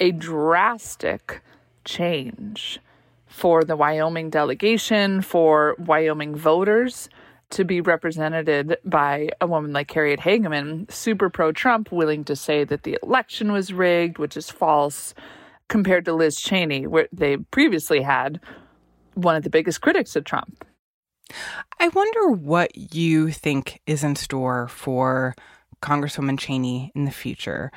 a 0.00 0.12
drastic 0.12 1.40
change 1.84 2.78
for 3.26 3.64
the 3.64 3.76
Wyoming 3.76 4.30
delegation, 4.30 5.22
for 5.22 5.74
Wyoming 5.78 6.36
voters 6.36 7.08
to 7.54 7.64
be 7.64 7.80
represented 7.80 8.78
by 8.84 9.30
a 9.40 9.46
woman 9.46 9.72
like 9.72 9.90
Harriet 9.92 10.20
Hageman, 10.20 10.90
super 10.90 11.30
pro 11.30 11.52
Trump, 11.52 11.92
willing 11.92 12.24
to 12.24 12.36
say 12.36 12.64
that 12.64 12.82
the 12.82 12.98
election 13.02 13.52
was 13.52 13.72
rigged, 13.72 14.18
which 14.18 14.36
is 14.36 14.50
false, 14.50 15.14
compared 15.68 16.04
to 16.04 16.12
Liz 16.12 16.40
Cheney, 16.40 16.86
where 16.86 17.08
they 17.12 17.36
previously 17.36 18.02
had 18.02 18.40
one 19.14 19.36
of 19.36 19.44
the 19.44 19.50
biggest 19.50 19.80
critics 19.80 20.16
of 20.16 20.24
Trump. 20.24 20.64
I 21.78 21.88
wonder 21.88 22.28
what 22.28 22.94
you 22.94 23.30
think 23.30 23.80
is 23.86 24.02
in 24.02 24.16
store 24.16 24.68
for 24.68 25.34
Congresswoman 25.80 26.38
Cheney 26.38 26.90
in 26.94 27.04
the 27.04 27.10
future. 27.10 27.70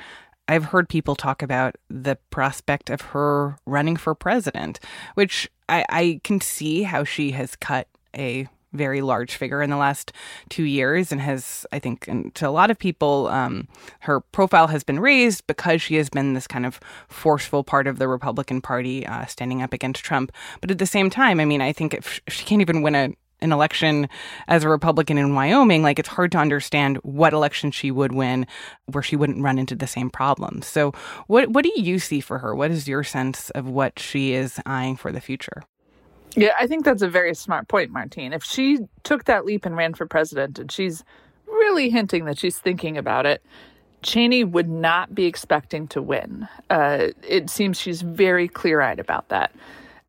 I've 0.48 0.66
heard 0.66 0.88
people 0.88 1.14
talk 1.14 1.42
about 1.42 1.76
the 1.88 2.16
prospect 2.30 2.90
of 2.90 3.00
her 3.02 3.56
running 3.64 3.96
for 3.96 4.14
president, 4.14 4.80
which 5.14 5.48
I, 5.68 5.84
I 5.88 6.20
can 6.24 6.40
see 6.40 6.82
how 6.82 7.04
she 7.04 7.30
has 7.32 7.54
cut 7.54 7.86
a 8.16 8.48
very 8.78 9.02
large 9.02 9.36
figure 9.36 9.60
in 9.60 9.68
the 9.68 9.76
last 9.76 10.12
two 10.48 10.64
years 10.64 11.12
and 11.12 11.20
has, 11.20 11.66
I 11.72 11.78
think, 11.78 12.08
to 12.34 12.48
a 12.48 12.50
lot 12.50 12.70
of 12.70 12.78
people, 12.78 13.26
um, 13.28 13.68
her 14.00 14.20
profile 14.20 14.68
has 14.68 14.84
been 14.84 15.00
raised 15.00 15.46
because 15.46 15.82
she 15.82 15.96
has 15.96 16.08
been 16.08 16.32
this 16.32 16.46
kind 16.46 16.64
of 16.64 16.80
forceful 17.08 17.62
part 17.64 17.86
of 17.86 17.98
the 17.98 18.08
Republican 18.08 18.62
Party 18.62 19.06
uh, 19.06 19.26
standing 19.26 19.60
up 19.60 19.72
against 19.74 20.04
Trump. 20.04 20.32
But 20.60 20.70
at 20.70 20.78
the 20.78 20.86
same 20.86 21.10
time, 21.10 21.40
I 21.40 21.44
mean, 21.44 21.60
I 21.60 21.72
think 21.72 21.92
if 21.92 22.20
she 22.28 22.44
can't 22.44 22.62
even 22.62 22.82
win 22.82 22.94
a 22.94 23.12
an 23.40 23.52
election 23.52 24.08
as 24.48 24.64
a 24.64 24.68
Republican 24.68 25.18
in 25.18 25.34
Wyoming, 25.34 25.82
like 25.82 25.98
it's 25.98 26.08
hard 26.08 26.32
to 26.32 26.38
understand 26.38 26.96
what 26.98 27.32
election 27.32 27.70
she 27.70 27.90
would 27.90 28.12
win 28.12 28.46
where 28.86 29.02
she 29.02 29.16
wouldn't 29.16 29.42
run 29.42 29.58
into 29.58 29.76
the 29.76 29.86
same 29.86 30.10
problems. 30.10 30.66
So 30.66 30.92
what 31.26 31.50
what 31.50 31.64
do 31.64 31.72
you 31.76 31.98
see 31.98 32.20
for 32.20 32.38
her? 32.38 32.54
What 32.54 32.70
is 32.70 32.88
your 32.88 33.04
sense 33.04 33.50
of 33.50 33.68
what 33.68 33.98
she 33.98 34.32
is 34.32 34.60
eyeing 34.66 34.96
for 34.96 35.12
the 35.12 35.20
future? 35.20 35.62
Yeah, 36.36 36.52
I 36.58 36.66
think 36.66 36.84
that's 36.84 37.02
a 37.02 37.08
very 37.08 37.34
smart 37.34 37.68
point, 37.68 37.90
Martine. 37.90 38.32
If 38.32 38.44
she 38.44 38.80
took 39.02 39.24
that 39.24 39.44
leap 39.44 39.66
and 39.66 39.76
ran 39.76 39.94
for 39.94 40.06
president, 40.06 40.58
and 40.58 40.70
she's 40.70 41.04
really 41.46 41.90
hinting 41.90 42.26
that 42.26 42.38
she's 42.38 42.58
thinking 42.58 42.96
about 42.96 43.26
it, 43.26 43.42
Cheney 44.02 44.44
would 44.44 44.68
not 44.68 45.14
be 45.14 45.26
expecting 45.26 45.88
to 45.88 46.02
win. 46.02 46.48
Uh, 46.70 47.08
it 47.26 47.50
seems 47.50 47.80
she's 47.80 48.02
very 48.02 48.46
clear 48.46 48.80
eyed 48.80 49.00
about 49.00 49.28
that. 49.28 49.52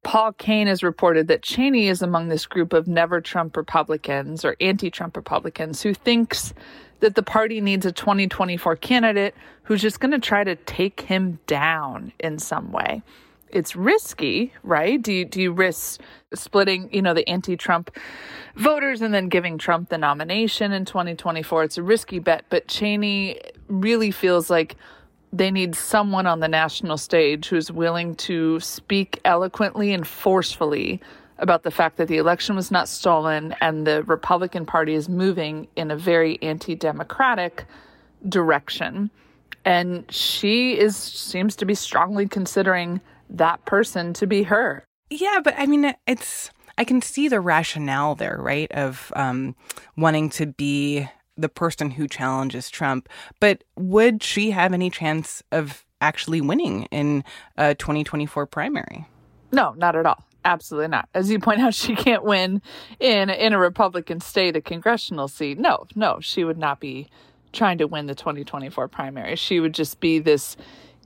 Paul 0.04 0.34
Kane 0.34 0.68
has 0.68 0.84
reported 0.84 1.28
that 1.28 1.42
Cheney 1.42 1.88
is 1.88 2.02
among 2.02 2.30
this 2.30 2.46
group 2.46 2.72
of 2.74 2.88
never 2.88 3.20
Trump 3.20 3.58
Republicans 3.58 4.46
or 4.46 4.56
anti 4.62 4.90
Trump 4.90 5.18
Republicans 5.18 5.82
who 5.82 5.94
thinks 5.94 6.54
that 7.02 7.16
the 7.16 7.24
party 7.24 7.60
needs 7.62 7.86
a 7.86 7.92
2024 7.92 8.76
candidate 8.78 9.36
who's 9.64 9.82
just 9.82 10.00
going 10.00 10.12
to 10.12 10.20
try 10.20 10.44
to 10.44 10.56
take 10.56 11.02
him 11.02 11.40
down 11.48 12.14
in 12.20 12.40
some 12.40 12.72
way. 12.72 13.02
It's 13.52 13.76
risky, 13.76 14.54
right? 14.64 15.02
Do 15.02 15.12
you, 15.12 15.26
do 15.26 15.42
you 15.42 15.52
risk 15.52 16.02
splitting, 16.34 16.94
you 16.94 17.02
know, 17.02 17.14
the 17.14 17.28
anti-Trump 17.28 17.96
voters 18.56 19.02
and 19.02 19.14
then 19.14 19.30
giving 19.30 19.58
Trump 19.58 19.90
the 19.90 19.98
nomination 19.98 20.72
in 20.72 20.86
2024? 20.86 21.64
It's 21.64 21.78
a 21.78 21.84
risky 21.84 22.20
bet, 22.20 22.46
but 22.50 22.68
Cheney 22.68 23.40
really 23.68 24.12
feels 24.12 24.50
like 24.50 24.76
they 25.32 25.52
need 25.52 25.76
someone 25.76 26.26
on 26.26 26.40
the 26.40 26.48
national 26.48 26.98
stage 26.98 27.48
who's 27.48 27.72
willing 27.72 28.16
to 28.16 28.60
speak 28.60 29.20
eloquently 29.26 29.94
and 29.94 30.08
forcefully 30.08 31.02
about 31.38 31.64
the 31.64 31.72
fact 31.72 31.98
that 31.98 32.08
the 32.08 32.18
election 32.18 32.56
was 32.56 32.72
not 32.72 32.88
stolen 32.88 33.56
and 33.62 33.88
the 33.88 34.04
Republican 34.04 34.66
Party 34.66 34.94
is 34.94 35.08
moving 35.08 35.68
in 35.76 35.92
a 35.92 35.96
very 35.96 36.42
anti 36.42 36.76
democratic 36.76 37.66
direction. 38.28 39.10
And 39.66 40.10
she 40.12 40.78
is 40.78 40.96
seems 40.96 41.56
to 41.58 41.66
be 41.66 41.76
strongly 41.76 42.28
considering 42.28 43.02
that 43.30 43.66
person 43.66 44.14
to 44.14 44.28
be 44.28 44.44
her. 44.44 44.86
Yeah, 45.10 45.40
but 45.44 45.56
I 45.58 45.66
mean, 45.66 45.94
it's 46.08 46.52
I 46.78 46.84
can 46.84 47.02
see 47.02 47.28
the 47.28 47.42
rationale 47.42 48.16
there, 48.16 48.38
right? 48.40 48.72
Of 48.72 49.12
um, 49.16 49.56
wanting 49.98 50.30
to 50.32 50.48
be 50.48 51.08
the 51.36 51.50
person 51.50 51.92
who 51.92 52.08
challenges 52.08 52.70
Trump. 52.70 53.10
But 53.40 53.64
would 53.78 54.24
she 54.24 54.52
have 54.52 54.74
any 54.74 54.90
chance 54.90 55.42
of 55.52 55.86
actually 56.02 56.42
winning 56.42 56.84
in 56.86 57.24
a 57.58 57.76
2024 57.76 58.46
primary? 58.46 59.06
No, 59.52 59.74
not 59.78 59.96
at 59.96 60.06
all. 60.06 60.24
Absolutely 60.46 60.88
not. 60.88 61.10
As 61.14 61.30
you 61.30 61.40
point 61.40 61.60
out, 61.60 61.74
she 61.76 61.96
can't 61.96 62.24
win 62.24 62.62
in 63.00 63.30
in 63.30 63.54
a 63.54 63.60
Republican 63.60 64.22
state 64.22 64.56
a 64.56 64.62
congressional 64.62 65.28
seat. 65.28 65.60
No, 65.60 65.86
no, 65.96 66.20
she 66.22 66.44
would 66.44 66.58
not 66.58 66.80
be 66.80 67.10
trying 67.52 67.80
to 67.80 67.88
win 67.88 68.06
the 68.06 68.16
2024 68.16 68.88
primary. 68.88 69.36
She 69.36 69.60
would 69.60 69.74
just 69.74 70.00
be 70.00 70.20
this 70.20 70.56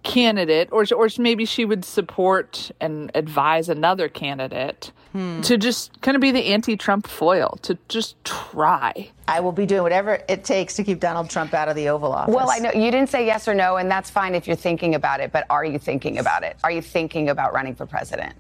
candidate, 0.04 0.70
or 0.72 0.86
or 0.96 1.08
maybe 1.18 1.46
she 1.46 1.66
would 1.66 1.84
support 1.86 2.72
and 2.80 3.12
advise 3.16 3.70
another 3.70 4.08
candidate 4.10 4.92
hmm. 5.14 5.42
to 5.42 5.58
just 5.58 6.02
kind 6.02 6.16
of 6.16 6.22
be 6.22 6.32
the 6.32 6.48
anti-Trump 6.48 7.08
foil 7.08 7.58
to 7.62 7.78
just 7.88 8.22
try. 8.24 9.10
I 9.28 9.40
will 9.40 9.54
be 9.54 9.66
doing 9.66 9.84
whatever 9.84 10.22
it 10.28 10.44
takes 10.44 10.76
to 10.76 10.84
keep 10.84 11.00
Donald 11.00 11.30
Trump 11.30 11.54
out 11.54 11.70
of 11.70 11.76
the 11.76 11.88
Oval 11.90 12.12
Office. 12.12 12.36
Well, 12.36 12.50
I 12.50 12.60
know 12.60 12.72
you 12.74 12.92
didn't 12.92 13.10
say 13.10 13.26
yes 13.26 13.48
or 13.48 13.54
no, 13.54 13.78
and 13.78 13.90
that's 13.90 14.10
fine 14.10 14.36
if 14.36 14.46
you're 14.48 14.56
thinking 14.56 14.96
about 14.96 15.22
it. 15.22 15.32
But 15.32 15.46
are 15.50 15.64
you 15.64 15.80
thinking 15.80 16.20
about 16.20 16.44
it? 16.44 16.58
Are 16.64 16.72
you 16.72 16.82
thinking 16.82 17.30
about 17.30 17.54
running 17.54 17.74
for 17.74 17.86
president? 17.86 18.36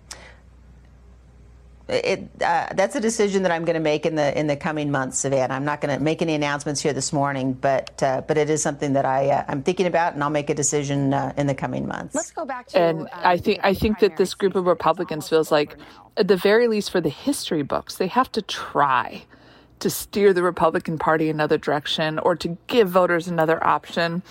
It, 1.89 2.29
uh, 2.41 2.67
that's 2.73 2.95
a 2.95 3.01
decision 3.01 3.43
that 3.43 3.51
I'm 3.51 3.65
going 3.65 3.73
to 3.73 3.81
make 3.81 4.05
in 4.05 4.15
the 4.15 4.37
in 4.37 4.47
the 4.47 4.55
coming 4.55 4.89
months, 4.89 5.19
Savannah. 5.19 5.53
I'm 5.53 5.65
not 5.65 5.81
going 5.81 5.95
to 5.95 6.01
make 6.01 6.21
any 6.21 6.33
announcements 6.33 6.81
here 6.81 6.93
this 6.93 7.11
morning, 7.11 7.53
but 7.53 8.01
uh, 8.01 8.21
but 8.25 8.37
it 8.37 8.49
is 8.49 8.63
something 8.63 8.93
that 8.93 9.05
I 9.05 9.29
uh, 9.29 9.45
I'm 9.49 9.63
thinking 9.63 9.85
about, 9.85 10.13
and 10.13 10.23
I'll 10.23 10.29
make 10.29 10.49
a 10.49 10.53
decision 10.53 11.13
uh, 11.13 11.33
in 11.35 11.47
the 11.47 11.55
coming 11.55 11.85
months. 11.85 12.15
Let's 12.15 12.31
go 12.31 12.45
back 12.45 12.67
to. 12.67 12.79
And 12.79 13.01
um, 13.01 13.09
I 13.11 13.37
think 13.37 13.59
I 13.63 13.73
think 13.73 13.99
that 13.99 14.15
this 14.15 14.33
group 14.33 14.55
of 14.55 14.65
Republicans 14.65 15.27
feels 15.27 15.51
like, 15.51 15.75
at 16.15 16.29
the 16.29 16.37
very 16.37 16.69
least, 16.69 16.89
for 16.89 17.01
the 17.01 17.09
history 17.09 17.63
books, 17.63 17.95
they 17.95 18.07
have 18.07 18.31
to 18.31 18.41
try 18.41 19.23
to 19.79 19.89
steer 19.89 20.31
the 20.31 20.43
Republican 20.43 20.97
Party 20.97 21.29
another 21.29 21.57
direction, 21.57 22.17
or 22.19 22.35
to 22.37 22.57
give 22.67 22.89
voters 22.89 23.27
another 23.27 23.61
option. 23.61 24.23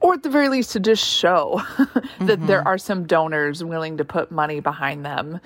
Or 0.00 0.14
at 0.14 0.22
the 0.22 0.30
very 0.30 0.48
least, 0.48 0.72
to 0.72 0.80
just 0.80 1.06
show 1.06 1.62
that 1.76 1.94
mm-hmm. 2.18 2.46
there 2.46 2.66
are 2.66 2.78
some 2.78 3.06
donors 3.06 3.62
willing 3.62 3.98
to 3.98 4.04
put 4.04 4.30
money 4.32 4.58
behind 4.60 5.04
them 5.04 5.40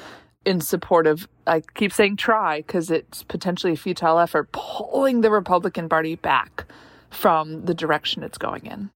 in 0.44 0.60
support 0.60 1.06
of, 1.06 1.28
I 1.46 1.62
keep 1.74 1.92
saying 1.92 2.16
try 2.16 2.58
because 2.58 2.90
it's 2.90 3.22
potentially 3.22 3.72
a 3.72 3.76
futile 3.76 4.18
effort, 4.18 4.52
pulling 4.52 5.20
the 5.20 5.30
Republican 5.30 5.88
Party 5.88 6.16
back 6.16 6.64
from 7.10 7.64
the 7.64 7.74
direction 7.74 8.22
it's 8.22 8.38
going 8.38 8.66
in. 8.66 8.90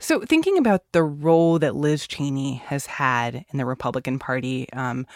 So, 0.00 0.20
thinking 0.20 0.58
about 0.58 0.82
the 0.92 1.04
role 1.04 1.58
that 1.60 1.76
Liz 1.76 2.06
Cheney 2.06 2.56
has 2.66 2.86
had 2.86 3.44
in 3.52 3.58
the 3.58 3.64
Republican 3.64 4.18
Party, 4.18 4.66
um, 4.72 5.06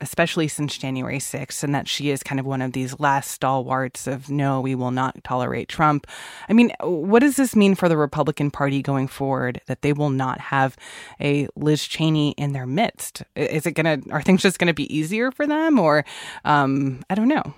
especially 0.00 0.48
since 0.48 0.78
January 0.78 1.18
6th, 1.18 1.62
and 1.62 1.74
that 1.74 1.88
she 1.88 2.10
is 2.10 2.22
kind 2.22 2.40
of 2.40 2.46
one 2.46 2.62
of 2.62 2.72
these 2.72 2.98
last 2.98 3.30
stalwarts 3.30 4.06
of 4.06 4.30
no, 4.30 4.60
we 4.60 4.74
will 4.74 4.90
not 4.90 5.22
tolerate 5.24 5.68
Trump. 5.68 6.06
I 6.48 6.52
mean, 6.52 6.72
what 6.80 7.20
does 7.20 7.36
this 7.36 7.54
mean 7.54 7.74
for 7.74 7.88
the 7.88 7.96
Republican 7.96 8.50
Party 8.50 8.82
going 8.82 9.08
forward 9.08 9.60
that 9.66 9.82
they 9.82 9.92
will 9.92 10.10
not 10.10 10.40
have 10.40 10.76
a 11.20 11.48
Liz 11.56 11.86
Cheney 11.86 12.32
in 12.32 12.52
their 12.52 12.66
midst? 12.66 13.22
Is 13.36 13.66
it 13.66 13.72
going 13.72 14.02
to, 14.02 14.10
are 14.10 14.22
things 14.22 14.42
just 14.42 14.58
going 14.58 14.68
to 14.68 14.74
be 14.74 14.94
easier 14.94 15.30
for 15.30 15.46
them? 15.46 15.78
Or, 15.78 16.04
um, 16.44 17.02
I 17.10 17.14
don't 17.14 17.28
know. 17.28 17.54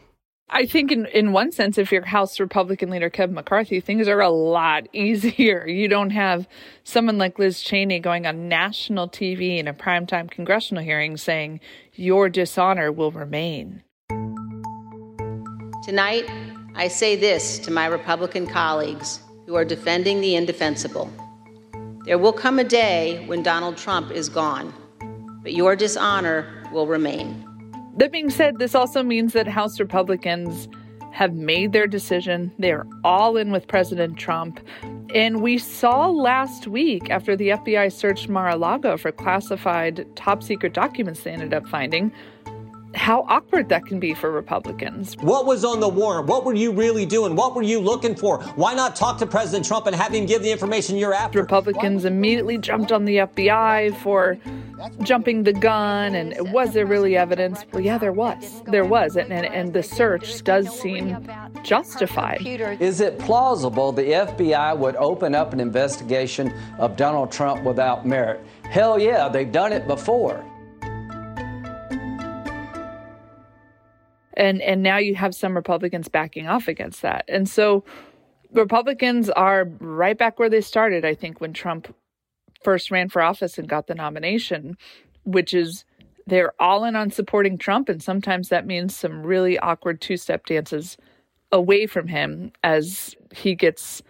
I 0.55 0.67
think 0.67 0.93
in, 0.93 1.07
in 1.07 1.33
one 1.33 1.51
sense, 1.51 1.79
if 1.79 1.91
you're 1.91 2.05
House 2.05 2.39
Republican 2.39 2.91
leader 2.91 3.09
Kevin 3.09 3.35
McCarthy, 3.35 3.81
things 3.81 4.07
are 4.07 4.21
a 4.21 4.29
lot 4.29 4.87
easier. 4.93 5.67
You 5.67 5.89
don't 5.89 6.11
have 6.11 6.47
someone 6.85 7.17
like 7.17 7.39
Liz 7.39 7.63
Cheney 7.63 7.99
going 8.01 8.27
on 8.27 8.49
national 8.49 9.09
TV 9.09 9.59
in 9.59 9.67
a 9.67 9.73
primetime 9.73 10.31
congressional 10.31 10.85
hearing 10.85 11.17
saying 11.17 11.61
your 11.95 12.29
dishonor 12.29 12.91
will 12.91 13.11
remain. 13.11 13.83
Tonight, 15.85 16.25
I 16.75 16.89
say 16.89 17.17
this 17.17 17.59
to 17.61 17.71
my 17.71 17.87
Republican 17.87 18.47
colleagues 18.47 19.21
who 19.47 19.57
are 19.57 19.65
defending 19.65 20.21
the 20.21 20.35
indefensible. 20.35 21.13
There 22.07 22.19
will 22.19 22.33
come 22.33 22.59
a 22.59 22.65
day 22.65 23.25
when 23.27 23.43
Donald 23.43 23.77
Trump 23.77 24.11
is 24.11 24.31
gone, 24.31 24.73
but 25.43 25.53
your 25.53 25.77
dishonor 25.77 26.67
will 26.73 26.87
remain. 26.87 27.47
That 27.99 28.11
being 28.11 28.31
said, 28.31 28.59
this 28.59 28.75
also 28.75 29.03
means 29.03 29.35
that 29.35 29.47
House 29.47 29.79
Republicans 29.79 30.69
have 31.13 31.35
made 31.35 31.73
their 31.73 31.87
decision. 31.87 32.51
They're 32.59 32.87
all 33.05 33.37
in 33.37 33.53
with 33.53 33.69
President 33.69 34.19
Trump. 34.19 34.61
And 35.15 35.43
we 35.43 35.59
saw 35.59 36.09
last 36.09 36.67
week, 36.67 37.11
after 37.11 37.37
the 37.37 37.51
FBI 37.51 37.93
searched 37.93 38.29
Mar 38.29 38.49
a 38.49 38.57
Lago 38.57 38.97
for 38.97 39.13
classified 39.13 40.07
top 40.17 40.43
secret 40.43 40.73
documents 40.73 41.23
they 41.23 41.31
ended 41.31 41.53
up 41.53 41.67
finding, 41.67 42.13
how 42.95 43.25
awkward 43.29 43.69
that 43.71 43.87
can 43.87 43.99
be 43.99 44.15
for 44.15 44.31
Republicans. 44.31 45.17
What 45.21 45.47
was 45.47 45.65
on 45.65 45.81
the 45.81 45.89
warrant? 45.89 46.27
What 46.27 46.45
were 46.45 46.55
you 46.55 46.73
really 46.73 47.07
doing? 47.07 47.35
What 47.37 47.55
were 47.55 47.63
you 47.63 47.81
looking 47.81 48.15
for? 48.15 48.43
Why 48.55 48.75
not 48.75 48.97
talk 48.97 49.19
to 49.19 49.27
President 49.27 49.65
Trump 49.65 49.87
and 49.87 49.97
have 49.97 50.13
him 50.13 50.27
give 50.27 50.43
the 50.43 50.51
information 50.51 50.97
you're 50.97 51.15
after? 51.15 51.41
Republicans 51.41 52.05
immediately 52.05 52.59
jumped 52.59 52.93
on 52.93 53.05
the 53.05 53.17
FBI 53.19 53.97
for 53.97 54.39
jumping 55.03 55.45
the 55.45 55.53
gun, 55.53 56.15
and 56.15 56.53
was 56.53 56.73
there 56.73 56.87
really 56.87 57.17
evidence? 57.17 57.65
Well, 57.73 57.83
yeah, 57.83 57.99
there 57.99 58.13
was. 58.13 58.63
There 58.67 58.85
was, 58.85 59.17
and, 59.17 59.33
and, 59.33 59.47
and 59.47 59.73
the 59.73 59.83
search 59.83 60.43
does 60.45 60.69
seem 60.81 61.27
justified. 61.63 62.45
Is 62.81 63.01
it 63.01 63.19
plausible 63.19 63.93
the 63.93 64.03
FBI 64.03 64.77
would 64.77 64.97
open 64.97 65.35
up 65.35 65.53
an 65.53 65.61
investigation 65.61 66.53
of 66.79 66.97
Donald 66.97 67.31
Trump 67.31 67.63
without 67.65 68.07
merit? 68.07 68.45
Hell 68.65 68.99
yeah, 68.99 69.29
they've 69.29 69.53
done 69.53 69.73
it 69.73 69.87
before. 69.87 70.45
And 74.35 74.61
and 74.63 74.83
now 74.83 74.99
you 74.99 75.15
have 75.15 75.35
some 75.35 75.55
Republicans 75.55 76.09
backing 76.09 76.47
off 76.47 76.69
against 76.69 77.03
that. 77.03 77.25
And 77.29 77.49
so 77.49 77.85
Republicans 78.53 79.31
are 79.31 79.65
right 79.81 80.17
back 80.17 80.39
where 80.39 80.51
they 80.51 80.61
started, 80.61 81.05
I 81.05 81.15
think, 81.15 81.41
when 81.41 81.53
Trump 81.53 81.95
first 82.63 82.91
ran 82.91 83.09
for 83.09 83.23
office 83.23 83.59
and 83.59 83.69
got 83.69 83.87
the 83.87 83.95
nomination, 83.95 84.77
which 85.25 85.55
is 85.55 85.85
they're 86.27 86.53
all 86.61 86.85
in 86.85 86.95
on 86.95 87.11
supporting 87.11 87.59
Trump. 87.59 87.89
And 87.89 88.03
sometimes 88.03 88.49
that 88.49 88.67
means 88.67 88.95
some 88.95 89.23
really 89.23 89.59
awkward 89.59 90.01
two 90.01 90.17
step 90.17 90.47
dances 90.47 90.97
away 91.51 91.87
from 91.87 92.09
him 92.09 92.53
as 92.63 93.15
he 93.35 93.55
gets 93.55 94.03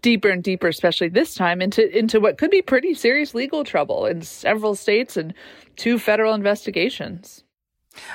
deeper 0.00 0.28
and 0.28 0.42
deeper, 0.42 0.68
especially 0.68 1.08
this 1.08 1.34
time, 1.34 1.60
into 1.60 1.96
into 1.96 2.20
what 2.20 2.38
could 2.38 2.50
be 2.50 2.62
pretty 2.62 2.94
serious 2.94 3.34
legal 3.34 3.64
trouble 3.64 4.06
in 4.06 4.22
several 4.22 4.74
states 4.74 5.16
and 5.16 5.34
two 5.76 5.98
federal 5.98 6.34
investigations. 6.34 7.44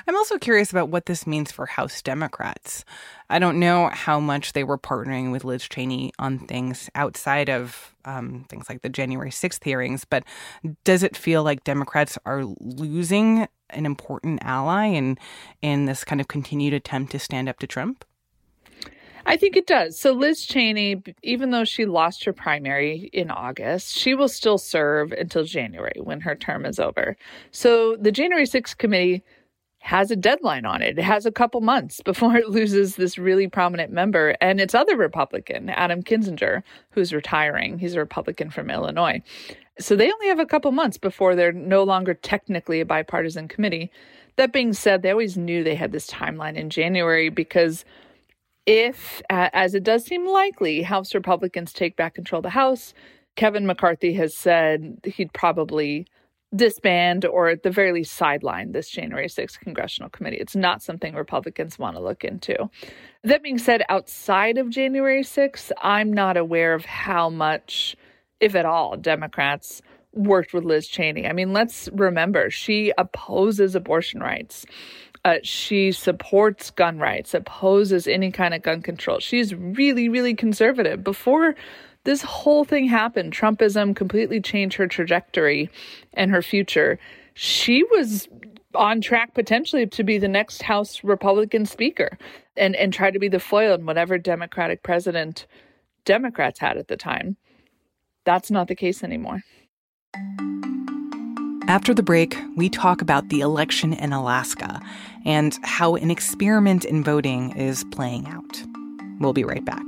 I'm 0.07 0.15
also 0.15 0.37
curious 0.37 0.71
about 0.71 0.89
what 0.89 1.05
this 1.05 1.25
means 1.25 1.51
for 1.51 1.65
House 1.65 2.01
Democrats. 2.01 2.83
I 3.29 3.39
don't 3.39 3.59
know 3.59 3.89
how 3.89 4.19
much 4.19 4.53
they 4.53 4.63
were 4.63 4.77
partnering 4.77 5.31
with 5.31 5.43
Liz 5.43 5.67
Cheney 5.67 6.11
on 6.19 6.39
things 6.39 6.89
outside 6.95 7.49
of 7.49 7.95
um, 8.05 8.45
things 8.49 8.69
like 8.69 8.81
the 8.81 8.89
January 8.89 9.31
6th 9.31 9.63
hearings, 9.63 10.05
but 10.05 10.23
does 10.83 11.03
it 11.03 11.15
feel 11.15 11.43
like 11.43 11.63
Democrats 11.63 12.17
are 12.25 12.43
losing 12.59 13.47
an 13.69 13.85
important 13.85 14.39
ally 14.43 14.85
in, 14.85 15.17
in 15.61 15.85
this 15.85 16.03
kind 16.03 16.19
of 16.19 16.27
continued 16.27 16.73
attempt 16.73 17.11
to 17.11 17.19
stand 17.19 17.47
up 17.47 17.59
to 17.59 17.67
Trump? 17.67 18.03
I 19.25 19.37
think 19.37 19.55
it 19.55 19.67
does. 19.67 19.99
So 19.99 20.11
Liz 20.11 20.43
Cheney, 20.43 21.03
even 21.21 21.51
though 21.51 21.65
she 21.65 21.85
lost 21.85 22.23
her 22.23 22.33
primary 22.33 23.11
in 23.13 23.29
August, 23.29 23.95
she 23.95 24.15
will 24.15 24.27
still 24.27 24.57
serve 24.57 25.11
until 25.11 25.43
January 25.43 25.99
when 26.01 26.21
her 26.21 26.35
term 26.35 26.65
is 26.65 26.79
over. 26.79 27.15
So 27.51 27.95
the 27.97 28.11
January 28.11 28.45
6th 28.45 28.77
committee 28.77 29.23
has 29.79 30.11
a 30.11 30.15
deadline 30.15 30.65
on 30.65 30.81
it. 30.81 30.99
It 30.99 31.03
has 31.03 31.25
a 31.25 31.31
couple 31.31 31.61
months 31.61 32.01
before 32.01 32.35
it 32.37 32.49
loses 32.49 32.95
this 32.95 33.17
really 33.17 33.47
prominent 33.47 33.91
member 33.91 34.35
and 34.41 34.59
its 34.59 34.75
other 34.75 34.95
Republican, 34.95 35.69
Adam 35.69 36.03
Kinzinger, 36.03 36.63
who's 36.91 37.13
retiring. 37.13 37.79
He's 37.79 37.95
a 37.95 37.99
Republican 37.99 38.49
from 38.49 38.69
Illinois. 38.69 39.21
So 39.79 39.95
they 39.95 40.11
only 40.11 40.27
have 40.27 40.39
a 40.39 40.45
couple 40.45 40.71
months 40.71 40.97
before 40.97 41.35
they're 41.35 41.53
no 41.53 41.83
longer 41.83 42.13
technically 42.13 42.81
a 42.81 42.85
bipartisan 42.85 43.47
committee. 43.47 43.91
That 44.35 44.51
being 44.51 44.73
said, 44.73 45.01
they 45.01 45.11
always 45.11 45.37
knew 45.37 45.63
they 45.63 45.75
had 45.75 45.91
this 45.91 46.07
timeline 46.07 46.55
in 46.55 46.69
January 46.69 47.29
because 47.29 47.85
if, 48.65 49.21
as 49.29 49.73
it 49.73 49.83
does 49.83 50.05
seem 50.05 50.27
likely, 50.27 50.81
House 50.81 51.15
Republicans 51.15 51.73
take 51.73 51.95
back 51.95 52.15
control 52.15 52.39
of 52.39 52.43
the 52.43 52.49
House, 52.49 52.93
Kevin 53.35 53.65
McCarthy 53.65 54.13
has 54.13 54.35
said 54.35 54.99
he'd 55.05 55.33
probably 55.33 56.05
disband 56.55 57.25
or 57.25 57.49
at 57.49 57.63
the 57.63 57.69
very 57.69 57.91
least 57.91 58.13
sideline 58.13 58.71
this 58.71 58.89
January 58.89 59.27
6th 59.27 59.59
congressional 59.59 60.09
committee. 60.09 60.37
It's 60.37 60.55
not 60.55 60.81
something 60.81 61.13
Republicans 61.13 61.77
want 61.77 61.95
to 61.95 62.01
look 62.01 62.23
into. 62.23 62.69
That 63.23 63.43
being 63.43 63.59
said, 63.59 63.83
outside 63.89 64.57
of 64.57 64.69
January 64.69 65.23
6th, 65.23 65.71
I'm 65.81 66.11
not 66.11 66.37
aware 66.37 66.73
of 66.73 66.85
how 66.85 67.29
much, 67.29 67.95
if 68.39 68.55
at 68.55 68.65
all, 68.65 68.97
Democrats 68.97 69.81
worked 70.13 70.53
with 70.53 70.63
Liz 70.63 70.87
Cheney. 70.87 71.27
I 71.27 71.33
mean, 71.33 71.53
let's 71.53 71.87
remember, 71.93 72.49
she 72.49 72.91
opposes 72.97 73.75
abortion 73.75 74.19
rights. 74.19 74.65
Uh, 75.25 75.35
she 75.43 75.91
supports 75.91 76.71
gun 76.71 76.97
rights, 76.97 77.33
opposes 77.33 78.07
any 78.07 78.31
kind 78.31 78.53
of 78.53 78.61
gun 78.61 78.81
control. 78.81 79.19
She's 79.19 79.53
really, 79.53 80.07
really 80.07 80.33
conservative. 80.33 81.03
Before 81.03 81.55
this 82.03 82.21
whole 82.21 82.63
thing 82.63 82.87
happened. 82.87 83.33
Trumpism 83.33 83.95
completely 83.95 84.41
changed 84.41 84.77
her 84.77 84.87
trajectory 84.87 85.69
and 86.13 86.31
her 86.31 86.41
future. 86.41 86.99
She 87.33 87.83
was 87.83 88.27
on 88.75 89.01
track 89.01 89.33
potentially 89.33 89.87
to 89.87 90.03
be 90.03 90.17
the 90.17 90.27
next 90.27 90.61
House 90.61 91.03
Republican 91.03 91.65
Speaker 91.65 92.17
and, 92.55 92.75
and 92.75 92.93
try 92.93 93.11
to 93.11 93.19
be 93.19 93.27
the 93.27 93.39
foil 93.39 93.75
in 93.75 93.85
whatever 93.85 94.17
Democratic 94.17 94.83
president 94.83 95.45
Democrats 96.05 96.59
had 96.59 96.77
at 96.77 96.87
the 96.87 96.97
time. 96.97 97.35
That's 98.25 98.51
not 98.51 98.67
the 98.67 98.75
case 98.75 99.03
anymore. 99.03 99.41
After 101.67 101.93
the 101.93 102.03
break, 102.03 102.35
we 102.55 102.69
talk 102.69 103.01
about 103.01 103.29
the 103.29 103.41
election 103.41 103.93
in 103.93 104.11
Alaska 104.11 104.79
and 105.25 105.57
how 105.63 105.95
an 105.95 106.09
experiment 106.09 106.83
in 106.83 107.03
voting 107.03 107.55
is 107.55 107.83
playing 107.91 108.27
out. 108.27 108.63
We'll 109.19 109.33
be 109.33 109.43
right 109.43 109.63
back. 109.63 109.85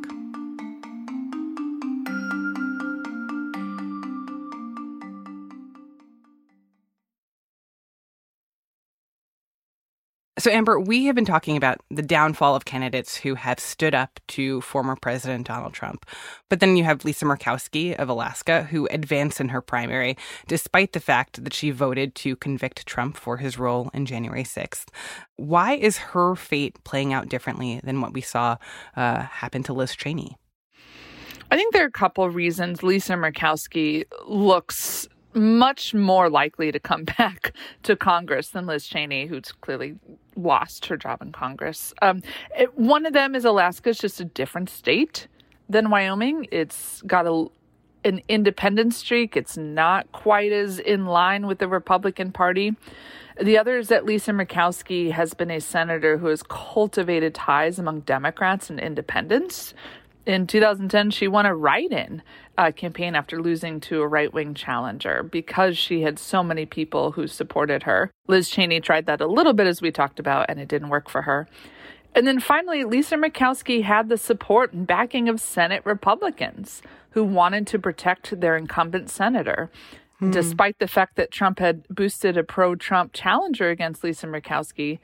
So, 10.41 10.49
Amber, 10.49 10.79
we 10.79 11.05
have 11.05 11.13
been 11.13 11.23
talking 11.23 11.55
about 11.55 11.81
the 11.91 12.01
downfall 12.01 12.55
of 12.55 12.65
candidates 12.65 13.15
who 13.15 13.35
have 13.35 13.59
stood 13.59 13.93
up 13.93 14.19
to 14.29 14.59
former 14.61 14.95
President 14.95 15.45
Donald 15.45 15.73
Trump. 15.73 16.03
But 16.49 16.61
then 16.61 16.75
you 16.75 16.83
have 16.83 17.05
Lisa 17.05 17.25
Murkowski 17.25 17.93
of 17.93 18.09
Alaska, 18.09 18.63
who 18.63 18.87
advanced 18.87 19.39
in 19.39 19.49
her 19.49 19.61
primary, 19.61 20.17
despite 20.47 20.93
the 20.93 20.99
fact 20.99 21.43
that 21.43 21.53
she 21.53 21.69
voted 21.69 22.15
to 22.15 22.35
convict 22.35 22.87
Trump 22.87 23.17
for 23.17 23.37
his 23.37 23.59
role 23.59 23.91
in 23.93 24.07
January 24.07 24.43
6th. 24.43 24.87
Why 25.35 25.73
is 25.73 25.99
her 25.99 26.35
fate 26.35 26.83
playing 26.85 27.13
out 27.13 27.29
differently 27.29 27.79
than 27.83 28.01
what 28.01 28.13
we 28.13 28.21
saw 28.21 28.57
uh, 28.95 29.19
happen 29.21 29.61
to 29.61 29.73
Liz 29.73 29.95
Cheney? 29.95 30.39
I 31.51 31.55
think 31.55 31.71
there 31.71 31.83
are 31.83 31.87
a 31.87 31.91
couple 31.91 32.23
of 32.23 32.33
reasons 32.33 32.81
Lisa 32.81 33.13
Murkowski 33.13 34.05
looks 34.25 35.07
much 35.35 35.93
more 35.93 36.29
likely 36.29 36.71
to 36.71 36.79
come 36.79 37.03
back 37.17 37.53
to 37.83 37.95
Congress 37.95 38.49
than 38.49 38.65
Liz 38.65 38.87
Cheney, 38.87 39.27
who's 39.27 39.51
clearly 39.61 39.97
lost 40.35 40.85
her 40.87 40.97
job 40.97 41.21
in 41.21 41.31
Congress. 41.31 41.93
Um, 42.01 42.21
it, 42.57 42.77
one 42.77 43.05
of 43.05 43.13
them 43.13 43.35
is 43.35 43.45
Alaska 43.45 43.89
is 43.89 43.99
just 43.99 44.19
a 44.19 44.25
different 44.25 44.69
state 44.69 45.27
than 45.69 45.89
Wyoming. 45.89 46.47
It's 46.51 47.01
got 47.03 47.27
a 47.27 47.47
an 48.03 48.21
independent 48.27 48.93
streak. 48.95 49.37
It's 49.37 49.57
not 49.57 50.11
quite 50.11 50.51
as 50.51 50.79
in 50.79 51.05
line 51.05 51.47
with 51.47 51.59
the 51.59 51.67
Republican 51.67 52.31
Party. 52.31 52.75
The 53.41 53.57
other 53.57 53.77
is 53.77 53.89
that 53.89 54.05
Lisa 54.05 54.31
Murkowski 54.31 55.11
has 55.11 55.33
been 55.35 55.51
a 55.51 55.61
senator 55.61 56.17
who 56.17 56.27
has 56.27 56.43
cultivated 56.43 57.35
ties 57.35 57.79
among 57.79 58.01
Democrats 58.01 58.69
and 58.69 58.79
independents 58.79 59.73
In 60.25 60.47
2010, 60.47 61.11
she 61.11 61.27
won 61.27 61.45
a 61.45 61.55
write 61.55 61.91
in 61.91 62.21
uh, 62.57 62.71
campaign 62.71 63.15
after 63.15 63.41
losing 63.41 63.79
to 63.81 64.01
a 64.01 64.07
right 64.07 64.33
wing 64.33 64.53
challenger 64.53 65.23
because 65.23 65.77
she 65.77 66.01
had 66.01 66.19
so 66.19 66.43
many 66.43 66.65
people 66.65 67.11
who 67.11 67.27
supported 67.27 67.83
her. 67.83 68.11
Liz 68.27 68.49
Cheney 68.49 68.79
tried 68.79 69.05
that 69.05 69.21
a 69.21 69.27
little 69.27 69.53
bit, 69.53 69.67
as 69.67 69.81
we 69.81 69.91
talked 69.91 70.19
about, 70.19 70.45
and 70.49 70.59
it 70.59 70.67
didn't 70.67 70.89
work 70.89 71.09
for 71.09 71.23
her. 71.23 71.47
And 72.13 72.27
then 72.27 72.39
finally, 72.39 72.83
Lisa 72.83 73.15
Murkowski 73.15 73.83
had 73.83 74.09
the 74.09 74.17
support 74.17 74.73
and 74.73 74.85
backing 74.85 75.29
of 75.29 75.39
Senate 75.39 75.81
Republicans 75.85 76.81
who 77.11 77.23
wanted 77.23 77.67
to 77.67 77.79
protect 77.79 78.39
their 78.39 78.57
incumbent 78.57 79.09
senator. 79.09 79.69
Hmm. 80.19 80.31
Despite 80.31 80.79
the 80.79 80.87
fact 80.87 81.15
that 81.15 81.31
Trump 81.31 81.59
had 81.59 81.87
boosted 81.87 82.37
a 82.37 82.43
pro 82.43 82.75
Trump 82.75 83.13
challenger 83.13 83.69
against 83.69 84.03
Lisa 84.03 84.27
Murkowski, 84.27 84.99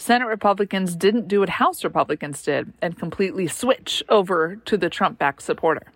Senate 0.00 0.28
Republicans 0.28 0.96
didn't 0.96 1.28
do 1.28 1.40
what 1.40 1.50
House 1.50 1.84
Republicans 1.84 2.42
did 2.42 2.72
and 2.80 2.98
completely 2.98 3.46
switch 3.46 4.02
over 4.08 4.56
to 4.56 4.78
the 4.78 4.88
Trump 4.88 5.18
backed 5.18 5.42
supporter. 5.42 5.92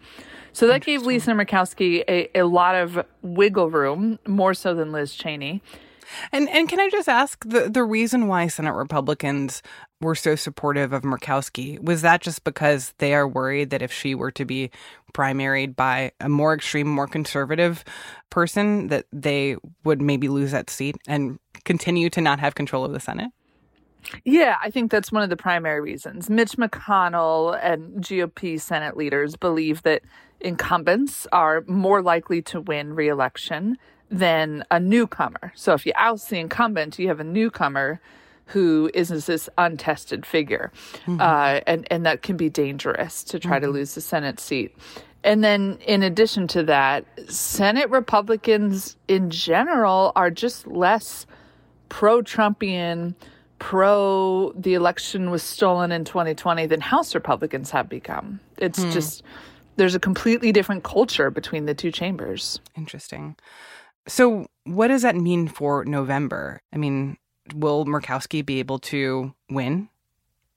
So 0.52 0.66
that 0.66 0.82
gave 0.82 1.06
Lisa 1.06 1.30
Murkowski 1.30 2.04
a, 2.06 2.28
a 2.38 2.42
lot 2.42 2.74
of 2.74 3.02
wiggle 3.22 3.70
room, 3.70 4.18
more 4.26 4.52
so 4.52 4.74
than 4.74 4.92
Liz 4.92 5.14
Cheney. 5.14 5.62
And 6.32 6.50
and 6.50 6.68
can 6.68 6.80
I 6.80 6.90
just 6.90 7.08
ask 7.08 7.42
the 7.48 7.70
the 7.70 7.82
reason 7.82 8.28
why 8.28 8.46
Senate 8.48 8.74
Republicans 8.74 9.62
were 10.02 10.14
so 10.14 10.36
supportive 10.36 10.92
of 10.92 11.00
Murkowski 11.02 11.82
was 11.82 12.02
that 12.02 12.20
just 12.20 12.44
because 12.44 12.92
they 12.98 13.14
are 13.14 13.26
worried 13.26 13.70
that 13.70 13.80
if 13.80 13.90
she 13.90 14.14
were 14.14 14.30
to 14.32 14.44
be 14.44 14.70
primaried 15.14 15.74
by 15.74 16.12
a 16.20 16.28
more 16.28 16.52
extreme, 16.52 16.88
more 16.88 17.06
conservative 17.06 17.84
person, 18.28 18.88
that 18.88 19.06
they 19.14 19.56
would 19.82 20.02
maybe 20.02 20.28
lose 20.28 20.50
that 20.50 20.68
seat 20.68 20.94
and 21.08 21.38
continue 21.64 22.10
to 22.10 22.20
not 22.20 22.38
have 22.38 22.54
control 22.54 22.84
of 22.84 22.92
the 22.92 23.00
Senate? 23.00 23.30
Yeah, 24.24 24.56
I 24.62 24.70
think 24.70 24.90
that's 24.90 25.10
one 25.10 25.22
of 25.22 25.30
the 25.30 25.36
primary 25.36 25.80
reasons. 25.80 26.28
Mitch 26.28 26.52
McConnell 26.52 27.58
and 27.62 28.02
GOP 28.02 28.60
Senate 28.60 28.96
leaders 28.96 29.36
believe 29.36 29.82
that 29.82 30.02
incumbents 30.40 31.26
are 31.32 31.62
more 31.66 32.02
likely 32.02 32.42
to 32.42 32.60
win 32.60 32.94
reelection 32.94 33.78
than 34.10 34.64
a 34.70 34.78
newcomer. 34.78 35.52
So 35.54 35.72
if 35.72 35.86
you 35.86 35.92
oust 35.96 36.30
the 36.30 36.38
incumbent, 36.38 36.98
you 36.98 37.08
have 37.08 37.20
a 37.20 37.24
newcomer 37.24 38.00
who 38.46 38.90
is 38.92 39.08
this 39.08 39.48
untested 39.56 40.26
figure, 40.26 40.70
mm-hmm. 41.06 41.20
uh, 41.20 41.60
and 41.66 41.86
and 41.90 42.04
that 42.04 42.22
can 42.22 42.36
be 42.36 42.50
dangerous 42.50 43.24
to 43.24 43.38
try 43.38 43.56
mm-hmm. 43.56 43.66
to 43.66 43.72
lose 43.72 43.94
the 43.94 44.02
Senate 44.02 44.38
seat. 44.38 44.76
And 45.22 45.42
then, 45.42 45.78
in 45.86 46.02
addition 46.02 46.46
to 46.48 46.62
that, 46.64 47.06
Senate 47.30 47.88
Republicans 47.88 48.96
in 49.08 49.30
general 49.30 50.12
are 50.14 50.30
just 50.30 50.66
less 50.66 51.26
pro-Trumpian 51.88 53.14
pro 53.58 54.52
the 54.56 54.74
election 54.74 55.30
was 55.30 55.42
stolen 55.42 55.92
in 55.92 56.04
2020 56.04 56.66
than 56.66 56.80
House 56.80 57.14
Republicans 57.14 57.70
have 57.70 57.88
become. 57.88 58.40
It's 58.58 58.82
hmm. 58.82 58.90
just 58.90 59.22
there's 59.76 59.94
a 59.94 60.00
completely 60.00 60.52
different 60.52 60.84
culture 60.84 61.30
between 61.30 61.66
the 61.66 61.74
two 61.74 61.90
chambers. 61.90 62.60
Interesting. 62.76 63.36
So, 64.06 64.46
what 64.64 64.88
does 64.88 65.02
that 65.02 65.16
mean 65.16 65.48
for 65.48 65.84
November? 65.84 66.60
I 66.72 66.76
mean, 66.76 67.16
will 67.54 67.84
Murkowski 67.86 68.44
be 68.44 68.58
able 68.58 68.78
to 68.80 69.34
win 69.50 69.88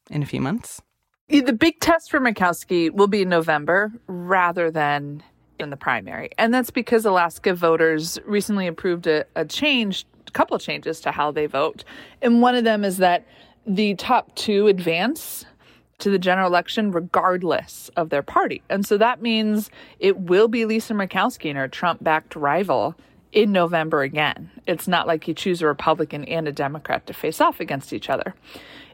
in 0.10 0.22
a 0.22 0.26
few 0.26 0.42
months? 0.42 0.82
The 1.30 1.54
big 1.54 1.80
test 1.80 2.10
for 2.10 2.20
Murkowski 2.20 2.92
will 2.92 3.08
be 3.08 3.24
in 3.24 3.30
November 3.30 3.92
rather 4.08 4.72
than 4.72 5.24
in 5.60 5.70
the 5.70 5.78
primary. 5.78 6.30
And 6.38 6.54
that's 6.54 6.72
because 6.72 7.06
Alaska 7.06 7.54
voters 7.54 8.20
recently 8.26 8.68
approved 8.68 9.08
a, 9.08 9.26
a 9.36 9.46
change 9.46 10.06
a 10.28 10.32
couple 10.32 10.56
of 10.56 10.62
changes 10.62 11.00
to 11.02 11.12
how 11.12 11.32
they 11.32 11.46
vote. 11.46 11.84
And 12.22 12.42
one 12.42 12.56
of 12.56 12.64
them 12.64 12.84
is 12.84 12.98
that 12.98 13.26
the 13.66 13.96
top 13.96 14.36
two 14.36 14.68
advance 14.68 15.46
to 16.00 16.10
the 16.10 16.20
general 16.20 16.48
election 16.48 16.92
regardless 16.92 17.90
of 17.96 18.10
their 18.10 18.22
party. 18.22 18.62
And 18.70 18.86
so 18.86 18.98
that 18.98 19.22
means 19.22 19.72
it 20.00 20.20
will 20.20 20.48
be 20.48 20.66
Lisa 20.66 20.94
Murkowski 20.94 21.50
and 21.50 21.58
her 21.58 21.68
Trump 21.68 22.04
backed 22.04 22.36
rival 22.36 22.96
in 23.32 23.52
November 23.52 24.02
again. 24.04 24.50
It's 24.68 24.88
not 24.88 25.08
like 25.08 25.28
you 25.28 25.34
choose 25.34 25.62
a 25.62 25.68
Republican 25.68 26.24
and 26.26 26.48
a 26.48 26.52
Democrat 26.52 27.08
to 27.08 27.14
face 27.14 27.42
off 27.42 27.60
against 27.60 27.94
each 27.94 28.10
other. 28.10 28.36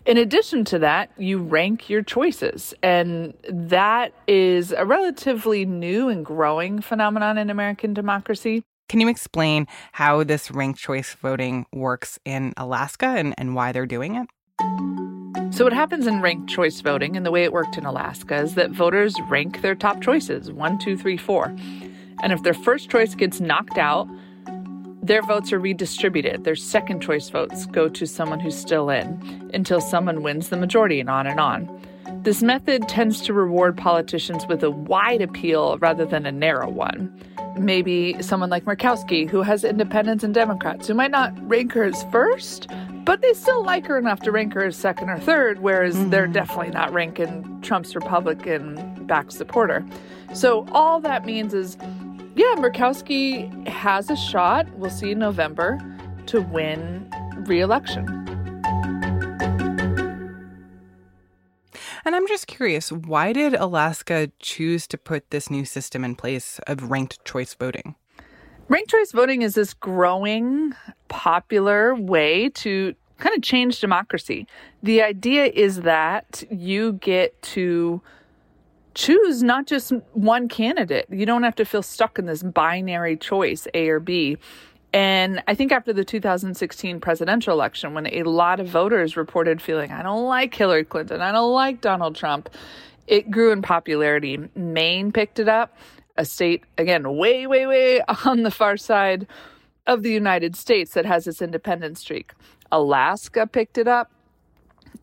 In 0.05 0.17
addition 0.17 0.65
to 0.65 0.79
that, 0.79 1.11
you 1.17 1.37
rank 1.37 1.89
your 1.89 2.01
choices. 2.03 2.73
And 2.83 3.33
that 3.49 4.13
is 4.27 4.73
a 4.73 4.85
relatively 4.85 5.65
new 5.65 6.09
and 6.09 6.25
growing 6.25 6.81
phenomenon 6.81 7.37
in 7.37 7.49
American 7.49 7.93
democracy. 7.93 8.63
Can 8.89 8.99
you 8.99 9.07
explain 9.07 9.65
how 9.93 10.23
this 10.25 10.51
ranked 10.51 10.79
choice 10.79 11.13
voting 11.13 11.65
works 11.71 12.19
in 12.25 12.53
Alaska 12.57 13.05
and, 13.05 13.33
and 13.37 13.55
why 13.55 13.71
they're 13.71 13.85
doing 13.85 14.15
it? 14.15 14.27
So, 15.55 15.63
what 15.63 15.73
happens 15.73 16.05
in 16.05 16.21
ranked 16.21 16.49
choice 16.49 16.81
voting 16.81 17.15
and 17.15 17.25
the 17.25 17.31
way 17.31 17.43
it 17.43 17.53
worked 17.53 17.77
in 17.77 17.85
Alaska 17.85 18.35
is 18.37 18.55
that 18.55 18.71
voters 18.71 19.15
rank 19.29 19.61
their 19.61 19.75
top 19.75 20.01
choices 20.01 20.51
one, 20.51 20.79
two, 20.79 20.97
three, 20.97 21.15
four. 21.15 21.55
And 22.21 22.33
if 22.33 22.43
their 22.43 22.53
first 22.53 22.89
choice 22.89 23.15
gets 23.15 23.39
knocked 23.39 23.77
out, 23.77 24.07
their 25.03 25.21
votes 25.21 25.51
are 25.51 25.59
redistributed. 25.59 26.45
Their 26.45 26.55
second 26.55 27.01
choice 27.01 27.29
votes 27.29 27.65
go 27.67 27.89
to 27.89 28.07
someone 28.07 28.39
who's 28.39 28.57
still 28.57 28.89
in 28.89 29.51
until 29.53 29.81
someone 29.81 30.23
wins 30.23 30.49
the 30.49 30.57
majority 30.57 30.99
and 30.99 31.09
on 31.09 31.27
and 31.27 31.39
on. 31.39 31.81
This 32.23 32.41
method 32.41 32.87
tends 32.87 33.21
to 33.21 33.33
reward 33.33 33.77
politicians 33.77 34.47
with 34.47 34.63
a 34.63 34.71
wide 34.71 35.21
appeal 35.21 35.77
rather 35.79 36.05
than 36.05 36.25
a 36.25 36.31
narrow 36.31 36.69
one 36.69 37.13
maybe 37.57 38.15
someone 38.21 38.49
like 38.49 38.65
Murkowski, 38.65 39.29
who 39.29 39.41
has 39.41 39.63
independents 39.63 40.23
and 40.23 40.33
Democrats 40.33 40.87
who 40.87 40.93
might 40.93 41.11
not 41.11 41.33
rank 41.47 41.73
her 41.73 41.83
as 41.83 42.03
first, 42.05 42.67
but 43.05 43.21
they 43.21 43.33
still 43.33 43.63
like 43.63 43.85
her 43.85 43.97
enough 43.97 44.21
to 44.21 44.31
rank 44.31 44.53
her 44.53 44.65
as 44.65 44.75
second 44.75 45.09
or 45.09 45.19
third, 45.19 45.59
whereas 45.59 45.95
mm-hmm. 45.95 46.09
they're 46.09 46.27
definitely 46.27 46.71
not 46.71 46.91
ranking 46.93 47.61
Trump's 47.61 47.95
Republican 47.95 49.05
backed 49.05 49.33
supporter. 49.33 49.85
So 50.33 50.65
all 50.71 50.99
that 51.01 51.25
means 51.25 51.53
is, 51.53 51.77
yeah, 52.35 52.55
Murkowski 52.57 53.67
has 53.67 54.09
a 54.09 54.15
shot, 54.15 54.67
we'll 54.77 54.89
see 54.89 55.11
in 55.11 55.19
November, 55.19 55.79
to 56.27 56.41
win 56.41 57.09
re 57.45 57.61
election. 57.61 58.07
And 62.05 62.15
I'm 62.15 62.27
just 62.27 62.47
curious, 62.47 62.91
why 62.91 63.31
did 63.33 63.53
Alaska 63.53 64.29
choose 64.39 64.87
to 64.87 64.97
put 64.97 65.29
this 65.29 65.49
new 65.49 65.63
system 65.63 66.03
in 66.03 66.15
place 66.15 66.59
of 66.67 66.91
ranked 66.91 67.23
choice 67.23 67.53
voting? 67.53 67.95
Ranked 68.67 68.89
choice 68.89 69.11
voting 69.11 69.41
is 69.41 69.55
this 69.55 69.73
growing, 69.73 70.73
popular 71.07 71.95
way 71.95 72.49
to 72.49 72.95
kind 73.19 73.35
of 73.35 73.43
change 73.43 73.79
democracy. 73.79 74.47
The 74.81 75.01
idea 75.01 75.45
is 75.45 75.81
that 75.81 76.43
you 76.49 76.93
get 76.93 77.41
to 77.43 78.01
choose 78.93 79.43
not 79.43 79.67
just 79.67 79.91
one 80.13 80.47
candidate. 80.47 81.07
You 81.09 81.25
don't 81.25 81.43
have 81.43 81.55
to 81.55 81.65
feel 81.65 81.83
stuck 81.83 82.19
in 82.19 82.25
this 82.25 82.43
binary 82.43 83.17
choice, 83.17 83.67
A 83.73 83.89
or 83.89 83.99
B. 83.99 84.37
And 84.93 85.41
I 85.47 85.55
think 85.55 85.71
after 85.71 85.91
the 85.91 86.05
2016 86.05 86.99
presidential 86.99 87.53
election, 87.53 87.95
when 87.95 88.07
a 88.07 88.23
lot 88.23 88.59
of 88.59 88.67
voters 88.67 89.17
reported 89.17 89.61
feeling, 89.61 89.91
I 89.91 90.03
don't 90.03 90.25
like 90.25 90.53
Hillary 90.53 90.83
Clinton, 90.83 91.19
I 91.19 91.31
don't 91.31 91.51
like 91.51 91.81
Donald 91.81 92.15
Trump, 92.15 92.49
it 93.07 93.31
grew 93.31 93.51
in 93.51 93.61
popularity. 93.63 94.39
Maine 94.55 95.11
picked 95.11 95.39
it 95.39 95.49
up, 95.49 95.75
a 96.15 96.25
state, 96.25 96.63
again, 96.77 97.17
way, 97.17 97.47
way, 97.47 97.65
way 97.65 98.01
on 98.25 98.43
the 98.43 98.51
far 98.51 98.77
side 98.77 99.25
of 99.87 100.03
the 100.03 100.11
United 100.11 100.55
States 100.55 100.93
that 100.93 101.05
has 101.05 101.27
its 101.27 101.41
independent 101.41 101.97
streak. 101.97 102.33
Alaska 102.71 103.47
picked 103.47 103.77
it 103.77 103.87
up. 103.87 104.11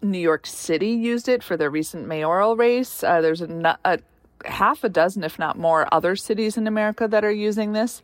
New 0.02 0.18
York 0.18 0.46
City 0.46 0.90
used 0.90 1.28
it 1.28 1.42
for 1.42 1.56
their 1.56 1.70
recent 1.70 2.06
mayoral 2.06 2.56
race. 2.56 3.02
Uh, 3.02 3.20
there's 3.20 3.40
a, 3.40 3.78
a 3.84 3.98
half 4.44 4.84
a 4.84 4.88
dozen, 4.88 5.24
if 5.24 5.38
not 5.38 5.58
more, 5.58 5.92
other 5.92 6.16
cities 6.16 6.56
in 6.56 6.66
America 6.66 7.08
that 7.08 7.24
are 7.24 7.32
using 7.32 7.72
this. 7.72 8.02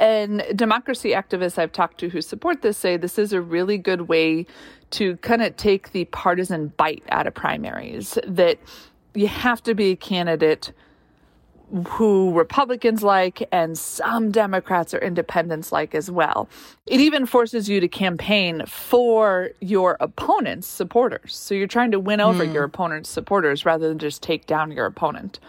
And 0.00 0.44
democracy 0.54 1.10
activists 1.10 1.58
I've 1.58 1.72
talked 1.72 1.98
to 1.98 2.08
who 2.08 2.22
support 2.22 2.62
this 2.62 2.78
say 2.78 2.96
this 2.96 3.18
is 3.18 3.32
a 3.32 3.40
really 3.40 3.78
good 3.78 4.02
way 4.02 4.46
to 4.90 5.16
kind 5.18 5.42
of 5.42 5.56
take 5.56 5.92
the 5.92 6.04
partisan 6.06 6.68
bite 6.76 7.02
out 7.10 7.26
of 7.26 7.34
primaries, 7.34 8.18
that 8.26 8.58
you 9.14 9.26
have 9.26 9.62
to 9.64 9.74
be 9.74 9.90
a 9.90 9.96
candidate 9.96 10.72
who 11.88 12.32
Republicans 12.32 13.02
like 13.02 13.46
and 13.52 13.76
some 13.76 14.30
Democrats 14.30 14.94
or 14.94 14.98
independents 14.98 15.70
like 15.70 15.94
as 15.94 16.10
well. 16.10 16.48
It 16.86 17.00
even 17.00 17.26
forces 17.26 17.68
you 17.68 17.80
to 17.80 17.88
campaign 17.88 18.64
for 18.66 19.50
your 19.60 19.96
opponent's 20.00 20.66
supporters. 20.66 21.36
So 21.36 21.54
you're 21.54 21.66
trying 21.66 21.90
to 21.90 22.00
win 22.00 22.20
over 22.20 22.44
mm. 22.44 22.54
your 22.54 22.64
opponent's 22.64 23.10
supporters 23.10 23.66
rather 23.66 23.88
than 23.88 23.98
just 23.98 24.22
take 24.22 24.46
down 24.46 24.72
your 24.72 24.86
opponent. 24.86 25.40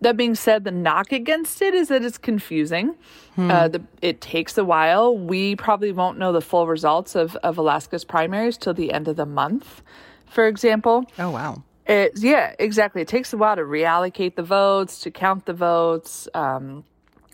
That 0.00 0.16
being 0.16 0.34
said, 0.34 0.64
the 0.64 0.70
knock 0.70 1.12
against 1.12 1.62
it 1.62 1.72
is 1.72 1.88
that 1.88 2.04
it's 2.04 2.18
confusing. 2.18 2.94
Hmm. 3.36 3.50
Uh, 3.50 3.68
the, 3.68 3.82
it 4.02 4.20
takes 4.20 4.58
a 4.58 4.64
while. 4.64 5.16
We 5.16 5.56
probably 5.56 5.92
won't 5.92 6.18
know 6.18 6.30
the 6.30 6.42
full 6.42 6.66
results 6.66 7.14
of, 7.14 7.36
of 7.36 7.56
Alaska's 7.56 8.04
primaries 8.04 8.58
till 8.58 8.74
the 8.74 8.92
end 8.92 9.08
of 9.08 9.16
the 9.16 9.24
month, 9.24 9.82
for 10.26 10.46
example. 10.46 11.06
Oh, 11.18 11.30
wow. 11.30 11.62
It, 11.86 12.12
yeah, 12.16 12.54
exactly. 12.58 13.02
It 13.02 13.08
takes 13.08 13.32
a 13.32 13.36
while 13.36 13.56
to 13.56 13.62
reallocate 13.62 14.36
the 14.36 14.42
votes, 14.42 15.00
to 15.00 15.10
count 15.10 15.44
the 15.44 15.52
votes. 15.52 16.28
Um, 16.32 16.84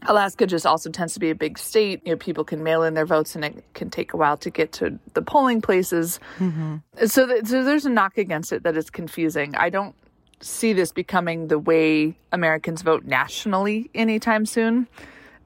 Alaska 0.06 0.46
just 0.46 0.66
also 0.66 0.90
tends 0.90 1.14
to 1.14 1.20
be 1.20 1.30
a 1.30 1.34
big 1.34 1.58
state. 1.58 2.00
You 2.04 2.12
know, 2.12 2.16
people 2.16 2.42
can 2.42 2.62
mail 2.62 2.82
in 2.82 2.94
their 2.94 3.06
votes, 3.06 3.34
and 3.36 3.44
it 3.44 3.64
can 3.74 3.90
take 3.90 4.12
a 4.12 4.16
while 4.16 4.36
to 4.38 4.50
get 4.50 4.72
to 4.72 4.98
the 5.14 5.22
polling 5.22 5.60
places. 5.60 6.18
Mm-hmm. 6.38 6.76
So, 7.06 7.26
th- 7.26 7.46
so 7.46 7.62
there's 7.62 7.86
a 7.86 7.90
knock 7.90 8.18
against 8.18 8.52
it 8.52 8.62
that 8.62 8.76
it's 8.76 8.90
confusing. 8.90 9.54
I 9.54 9.70
don't 9.70 9.94
see 10.40 10.72
this 10.72 10.90
becoming 10.90 11.48
the 11.48 11.58
way 11.58 12.16
Americans 12.32 12.82
vote 12.82 13.04
nationally 13.04 13.90
anytime 13.94 14.46
soon. 14.46 14.88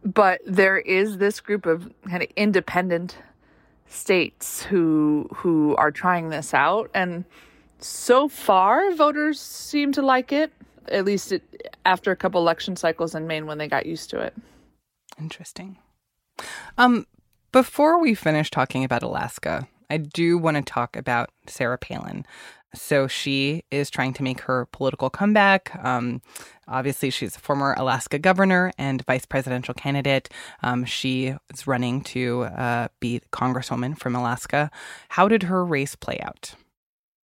But 0.05 0.41
there 0.47 0.79
is 0.79 1.19
this 1.19 1.41
group 1.41 1.67
of 1.67 1.91
kind 2.09 2.23
of 2.23 2.29
independent 2.37 3.17
states 3.89 4.63
who 4.63 5.29
who 5.35 5.75
are 5.77 5.91
trying 5.91 6.29
this 6.29 6.53
out 6.53 6.91
and 6.95 7.25
so 7.85 8.29
far 8.29 8.93
voters 8.95 9.41
seem 9.41 9.93
to 9.93 10.03
like 10.03 10.33
it 10.33 10.53
at 10.89 11.05
least 11.05 11.33
it, 11.33 11.73
after 11.85 12.11
a 12.11 12.17
couple 12.17 12.41
election 12.41 12.77
cycles 12.77 13.15
in 13.15 13.27
Maine 13.27 13.47
when 13.47 13.59
they 13.59 13.69
got 13.69 13.87
used 13.87 14.11
to 14.11 14.21
it. 14.21 14.35
Interesting. 15.19 15.79
Um 16.79 17.07
before 17.53 18.01
we 18.01 18.15
finish 18.15 18.51
talking 18.51 18.83
about 18.85 19.03
Alaska, 19.03 19.69
I 19.89 19.99
do 19.99 20.37
want 20.39 20.57
to 20.57 20.63
talk 20.63 20.97
about 20.97 21.31
Sarah 21.47 21.79
Palin. 21.79 22.27
So 22.75 23.07
she 23.07 23.63
is 23.71 23.91
trying 23.91 24.13
to 24.15 24.25
make 24.25 24.41
her 24.41 24.67
political 24.73 25.09
comeback. 25.09 25.73
Um, 25.85 26.21
obviously, 26.67 27.11
she's 27.11 27.37
a 27.37 27.39
former 27.39 27.75
Alaska 27.79 28.19
governor 28.19 28.73
and 28.77 29.05
vice 29.07 29.25
presidential 29.25 29.75
candidate. 29.75 30.29
Um, 30.65 30.85
she 30.85 31.37
is 31.53 31.67
running 31.69 32.01
to 32.03 32.43
uh, 32.43 32.89
be 32.99 33.21
congresswoman 33.33 33.97
from 33.97 34.17
Alaska. 34.17 34.73
How 35.11 35.29
did 35.29 35.45
her 35.45 35.65
race 35.65 35.95
play 35.95 36.19
out? 36.21 36.55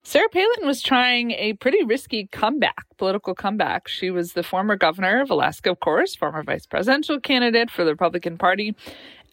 Sarah 0.03 0.29
Palin 0.29 0.65
was 0.65 0.81
trying 0.81 1.31
a 1.31 1.53
pretty 1.53 1.83
risky 1.83 2.27
comeback, 2.27 2.85
political 2.97 3.35
comeback. 3.35 3.87
She 3.87 4.09
was 4.09 4.33
the 4.33 4.43
former 4.43 4.75
governor 4.75 5.21
of 5.21 5.29
Alaska, 5.29 5.71
of 5.71 5.81
course, 5.81 6.15
former 6.15 6.41
vice 6.41 6.65
presidential 6.65 7.19
candidate 7.19 7.69
for 7.69 7.83
the 7.83 7.91
Republican 7.91 8.37
Party, 8.37 8.75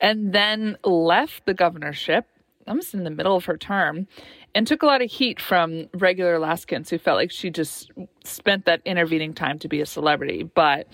and 0.01 0.33
then 0.33 0.77
left 0.85 1.47
the 1.47 1.55
governorship 1.55 2.27
almost 2.67 2.95
in 2.95 3.05
the 3.05 3.11
middle 3.11 3.37
of 3.37 3.45
her 3.45 3.57
term 3.57 4.09
and 4.55 4.67
took 4.67 4.83
a 4.83 4.87
lot 4.87 5.01
of 5.01 5.11
heat 5.11 5.41
from 5.41 5.89
regular 5.95 6.35
Alaskans 6.35 6.91
who 6.91 6.99
felt 6.99 7.17
like 7.17 7.31
she 7.31 7.49
just 7.49 7.91
spent 8.25 8.65
that 8.65 8.83
intervening 8.85 9.33
time 9.33 9.59
to 9.61 9.69
be 9.69 9.81
a 9.81 9.87
celebrity. 9.87 10.43
But 10.43 10.89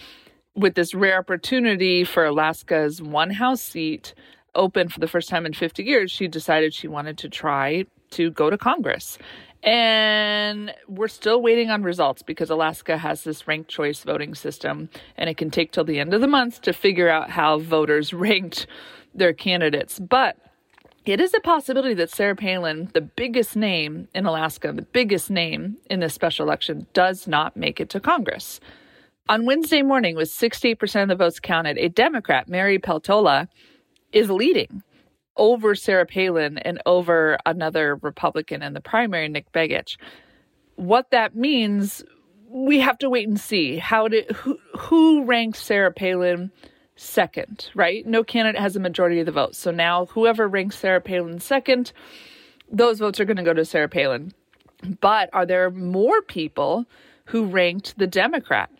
with 0.54 0.74
this 0.74 0.94
rare 0.94 1.18
opportunity 1.18 2.04
for 2.04 2.26
Alaska's 2.26 3.00
one 3.00 3.30
house 3.30 3.62
seat 3.62 4.14
open 4.54 4.90
for 4.90 5.00
the 5.00 5.08
first 5.08 5.30
time 5.30 5.46
in 5.46 5.54
50 5.54 5.82
years, 5.82 6.11
she 6.11 6.28
decided 6.28 6.74
she 6.74 6.88
wanted 6.88 7.16
to 7.18 7.30
try 7.30 7.87
to 8.11 8.30
go 8.30 8.50
to 8.50 8.58
Congress. 8.58 9.16
And 9.62 10.75
we're 10.88 11.09
still 11.09 11.40
waiting 11.40 11.70
on 11.70 11.85
results 11.85 12.22
because 12.22 12.51
Alaska 12.51 12.98
has 12.98 13.22
this 13.22 13.46
ranked 13.46 13.70
choice 13.70 14.03
voting 14.03 14.35
system, 14.35 14.88
and 15.16 15.31
it 15.31 15.37
can 15.37 15.51
take 15.51 15.70
till 15.70 15.85
the 15.85 16.01
end 16.01 16.14
of 16.14 16.20
the 16.20 16.27
month 16.27 16.62
to 16.62 16.72
figure 16.72 17.09
out 17.09 17.31
how 17.31 17.59
voters 17.59 18.12
ranked 18.12 18.66
their 19.14 19.33
candidates. 19.33 20.01
But 20.01 20.37
it 21.05 21.20
is 21.20 21.33
a 21.35 21.40
possibility 21.40 21.94
that 21.94 22.11
Sarah 22.11 22.37
Palin, 22.37 22.90
the 22.92 23.01
biggest 23.01 23.57
name 23.57 24.09
in 24.14 24.27
Alaska, 24.27 24.72
the 24.72 24.83
biggest 24.83 25.31
name 25.31 25.77
in 25.90 26.01
this 26.01 26.14
special 26.14 26.46
election, 26.46 26.87
does 26.92 27.29
not 27.29 27.57
make 27.57 27.81
it 27.81 27.88
to 27.90 28.01
Congress. 28.01 28.61
On 29.29 29.46
Wednesday 29.46 29.83
morning, 29.83 30.16
with 30.16 30.29
68% 30.29 31.03
of 31.03 31.09
the 31.09 31.14
votes 31.14 31.38
counted, 31.38 31.79
a 31.79 31.88
Democrat, 31.88 32.48
Mary 32.48 32.79
Peltola, 32.79 33.48
is 34.12 34.29
leading 34.29 34.83
over 35.37 35.75
Sarah 35.75 36.07
Palin 36.07 36.59
and 36.59 36.81
over 36.87 37.38
another 37.47 37.97
Republican 37.97 38.62
in 38.62 38.75
the 38.75 38.81
primary, 38.81 39.29
Nick 39.29 39.51
Begich. 39.53 39.97
What 40.77 41.11
that 41.11 41.35
means, 41.35 42.05
we 42.49 42.81
have 42.81 42.99
to 42.99 43.11
wait 43.11 43.29
and 43.29 43.40
see. 43.40 43.79
How 43.79 44.09
did 44.09 44.31
who, 44.31 44.59
who 44.79 45.25
ranked 45.25 45.59
Sarah 45.59 45.92
Palin 45.92 46.51
second? 46.97 47.71
Right? 47.75 48.07
No 48.07 48.23
candidate 48.25 48.61
has 48.61 48.77
a 48.77 48.81
majority 48.81 49.21
of 49.21 49.27
the 49.27 49.33
votes. 49.33 49.59
So 49.59 49.71
now, 49.71 50.07
whoever 50.07 50.49
ranks 50.49 50.79
Sarah 50.79 51.01
Palin 51.01 51.40
second, 51.40 51.92
those 52.71 52.99
votes 52.99 53.21
are 53.21 53.25
going 53.25 53.37
to 53.37 53.42
go 53.42 53.55
to 53.55 53.64
Sarah 53.64 53.88
Palin. 53.88 54.33
But 55.01 55.31
are 55.33 55.47
there 55.47 55.71
more 55.71 56.23
people 56.23 56.87
who 57.27 57.45
ranked 57.45 57.99
the 57.99 58.07
Democrat 58.07 58.71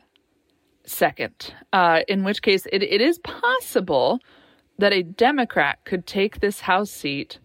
second? 0.85 1.55
Uh, 1.73 2.01
in 2.09 2.25
which 2.25 2.43
case, 2.43 2.67
it, 2.73 2.83
it 2.83 3.01
is 3.01 3.19
possible 3.19 4.19
that 4.83 4.93
a 4.93 5.05
Democrat 5.05 5.79
could 5.85 6.09
take 6.09 6.41
this 6.41 6.63
House 6.63 6.91
seat 6.91 7.39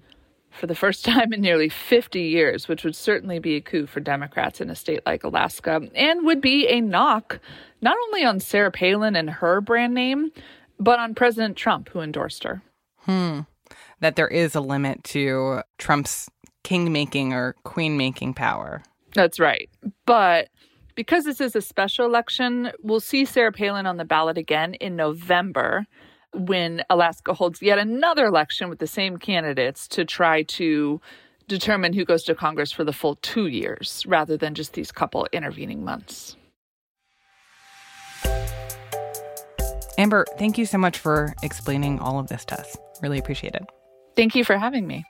for 0.49 0.65
the 0.65 0.73
first 0.73 1.05
time 1.11 1.31
in 1.31 1.39
nearly 1.39 1.69
50 1.69 2.19
years, 2.19 2.67
which 2.67 2.83
would 2.83 2.95
certainly 2.95 3.37
be 3.37 3.57
a 3.57 3.61
coup 3.61 3.85
for 3.85 3.99
Democrats 3.99 4.59
in 4.59 4.71
a 4.71 4.75
state 4.75 5.01
like 5.05 5.23
Alaska, 5.23 5.87
and 5.93 6.25
would 6.25 6.41
be 6.41 6.67
a 6.67 6.81
knock 6.81 7.39
not 7.79 7.95
only 8.07 8.25
on 8.25 8.39
Sarah 8.39 8.71
Palin 8.71 9.15
and 9.15 9.29
her 9.29 9.61
brand 9.61 9.93
name, 9.93 10.31
but 10.79 10.97
on 10.97 11.13
President 11.13 11.55
Trump, 11.55 11.89
who 11.89 11.99
endorsed 11.99 12.43
her. 12.43 12.63
Hmm. 13.01 13.41
That 13.99 14.15
there 14.15 14.27
is 14.27 14.55
a 14.55 14.61
limit 14.61 15.03
to 15.05 15.61
Trump's 15.77 16.29
king 16.63 16.91
making 16.91 17.33
or 17.33 17.53
queen 17.63 17.97
making 17.97 18.33
power. 18.33 18.81
That's 19.13 19.39
right. 19.39 19.69
But 20.07 20.49
because 20.95 21.25
this 21.25 21.39
is 21.39 21.55
a 21.55 21.61
special 21.61 22.07
election, 22.07 22.71
we'll 22.81 22.99
see 22.99 23.25
Sarah 23.25 23.51
Palin 23.51 23.85
on 23.85 23.97
the 23.97 24.05
ballot 24.05 24.39
again 24.39 24.73
in 24.73 24.95
November 24.95 25.85
when 26.33 26.83
Alaska 26.89 27.33
holds 27.33 27.61
yet 27.61 27.79
another 27.79 28.25
election 28.25 28.69
with 28.69 28.79
the 28.79 28.87
same 28.87 29.17
candidates 29.17 29.87
to 29.89 30.05
try 30.05 30.43
to 30.43 31.01
determine 31.47 31.93
who 31.93 32.05
goes 32.05 32.23
to 32.23 32.35
Congress 32.35 32.71
for 32.71 32.83
the 32.83 32.93
full 32.93 33.15
two 33.15 33.47
years 33.47 34.03
rather 34.05 34.37
than 34.37 34.53
just 34.53 34.73
these 34.73 34.91
couple 34.91 35.27
intervening 35.31 35.83
months. 35.83 36.35
Amber, 39.97 40.25
thank 40.37 40.57
you 40.57 40.65
so 40.65 40.77
much 40.77 40.97
for 40.99 41.33
explaining 41.41 41.99
all 41.99 42.19
of 42.19 42.27
this 42.27 42.45
to 42.45 42.59
us. 42.59 42.77
Really 43.01 43.17
appreciate 43.17 43.55
it. 43.55 43.65
Thank 44.15 44.35
you 44.35 44.43
for 44.43 44.57
having 44.57 44.85
me. 44.85 45.05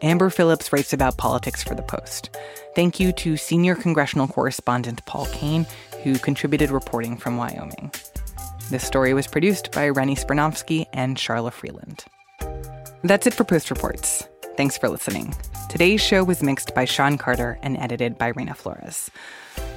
Amber 0.00 0.30
Phillips 0.30 0.72
writes 0.72 0.92
about 0.92 1.16
politics 1.16 1.62
for 1.62 1.74
The 1.74 1.82
Post. 1.82 2.36
Thank 2.74 3.00
you 3.00 3.12
to 3.12 3.36
senior 3.36 3.74
congressional 3.74 4.28
correspondent 4.28 5.04
Paul 5.06 5.26
Kane, 5.32 5.66
who 6.02 6.18
contributed 6.18 6.70
reporting 6.70 7.16
from 7.16 7.36
Wyoming. 7.36 7.90
This 8.70 8.82
story 8.82 9.12
was 9.12 9.26
produced 9.26 9.72
by 9.72 9.90
Rennie 9.90 10.16
Svirnovskiy 10.16 10.86
and 10.94 11.18
Charla 11.18 11.52
Freeland. 11.52 12.04
That's 13.02 13.26
it 13.26 13.34
for 13.34 13.44
Post 13.44 13.70
Reports. 13.70 14.26
Thanks 14.56 14.78
for 14.78 14.88
listening. 14.88 15.34
Today's 15.68 16.00
show 16.00 16.24
was 16.24 16.42
mixed 16.42 16.74
by 16.74 16.86
Sean 16.86 17.18
Carter 17.18 17.58
and 17.62 17.76
edited 17.76 18.16
by 18.16 18.32
Reena 18.32 18.56
Flores. 18.56 19.10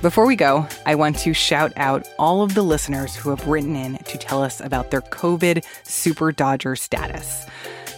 Before 0.02 0.26
we 0.26 0.38
go, 0.38 0.66
I 0.86 0.96
want 0.96 1.18
to 1.20 1.34
shout 1.34 1.74
out 1.76 2.08
all 2.18 2.44
of 2.44 2.54
the 2.54 2.62
listeners 2.62 3.14
who 3.14 3.30
have 3.30 3.46
written 3.46 3.76
in 3.76 3.98
to 3.98 4.18
tell 4.18 4.42
us 4.42 4.62
about 4.62 4.90
their 4.90 5.02
COVID 5.02 5.66
super 5.84 6.32
dodger 6.32 6.78
status. 6.78 7.46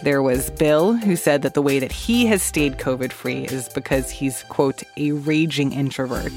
There 0.02 0.22
was 0.22 0.50
Bill, 0.50 0.94
who 0.94 1.14
said 1.14 1.42
that 1.42 1.54
the 1.54 1.62
way 1.62 1.78
that 1.78 1.92
he 1.92 2.26
has 2.26 2.42
stayed 2.42 2.78
COVID 2.78 3.12
free 3.12 3.44
is 3.44 3.68
because 3.68 4.10
he's, 4.10 4.42
quote, 4.44 4.82
a 4.96 5.12
raging 5.12 5.72
introvert. 5.72 6.32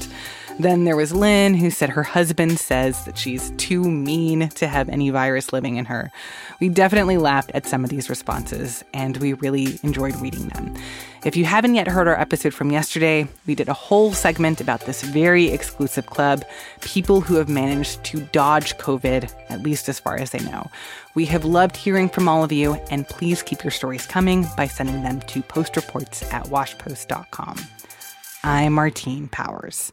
Then 0.58 0.84
there 0.84 0.94
was 0.94 1.12
Lynn, 1.12 1.54
who 1.54 1.68
said 1.68 1.90
her 1.90 2.04
husband 2.04 2.60
says 2.60 3.04
that 3.06 3.18
she's 3.18 3.50
too 3.56 3.82
mean 3.82 4.50
to 4.50 4.68
have 4.68 4.88
any 4.88 5.10
virus 5.10 5.52
living 5.52 5.76
in 5.76 5.84
her. 5.86 6.12
We 6.60 6.68
definitely 6.68 7.16
laughed 7.16 7.50
at 7.54 7.66
some 7.66 7.82
of 7.82 7.90
these 7.90 8.08
responses, 8.08 8.84
and 8.94 9.16
we 9.16 9.32
really 9.32 9.80
enjoyed 9.82 10.14
reading 10.20 10.48
them. 10.50 10.72
If 11.24 11.36
you 11.36 11.44
haven't 11.44 11.74
yet 11.74 11.88
heard 11.88 12.06
our 12.06 12.18
episode 12.18 12.54
from 12.54 12.70
yesterday, 12.70 13.26
we 13.48 13.56
did 13.56 13.68
a 13.68 13.74
whole 13.74 14.12
segment 14.12 14.60
about 14.60 14.82
this 14.82 15.02
very 15.02 15.48
exclusive 15.48 16.06
club, 16.06 16.44
people 16.82 17.20
who 17.20 17.34
have 17.34 17.48
managed 17.48 18.04
to 18.04 18.20
dodge 18.30 18.78
COVID, 18.78 19.28
at 19.48 19.62
least 19.62 19.88
as 19.88 19.98
far 19.98 20.16
as 20.16 20.30
they 20.30 20.38
know. 20.38 20.70
We 21.16 21.24
have 21.26 21.44
loved 21.44 21.76
hearing 21.76 22.08
from 22.08 22.28
all 22.28 22.44
of 22.44 22.52
you, 22.52 22.74
and 22.92 23.08
please 23.08 23.42
keep 23.42 23.64
your 23.64 23.72
stories 23.72 24.06
coming 24.06 24.46
by 24.56 24.68
sending 24.68 25.02
them 25.02 25.20
to 25.22 25.42
postreports 25.42 26.32
at 26.32 26.44
washpost.com. 26.46 27.58
I'm 28.44 28.74
Martine 28.74 29.26
Powers. 29.28 29.92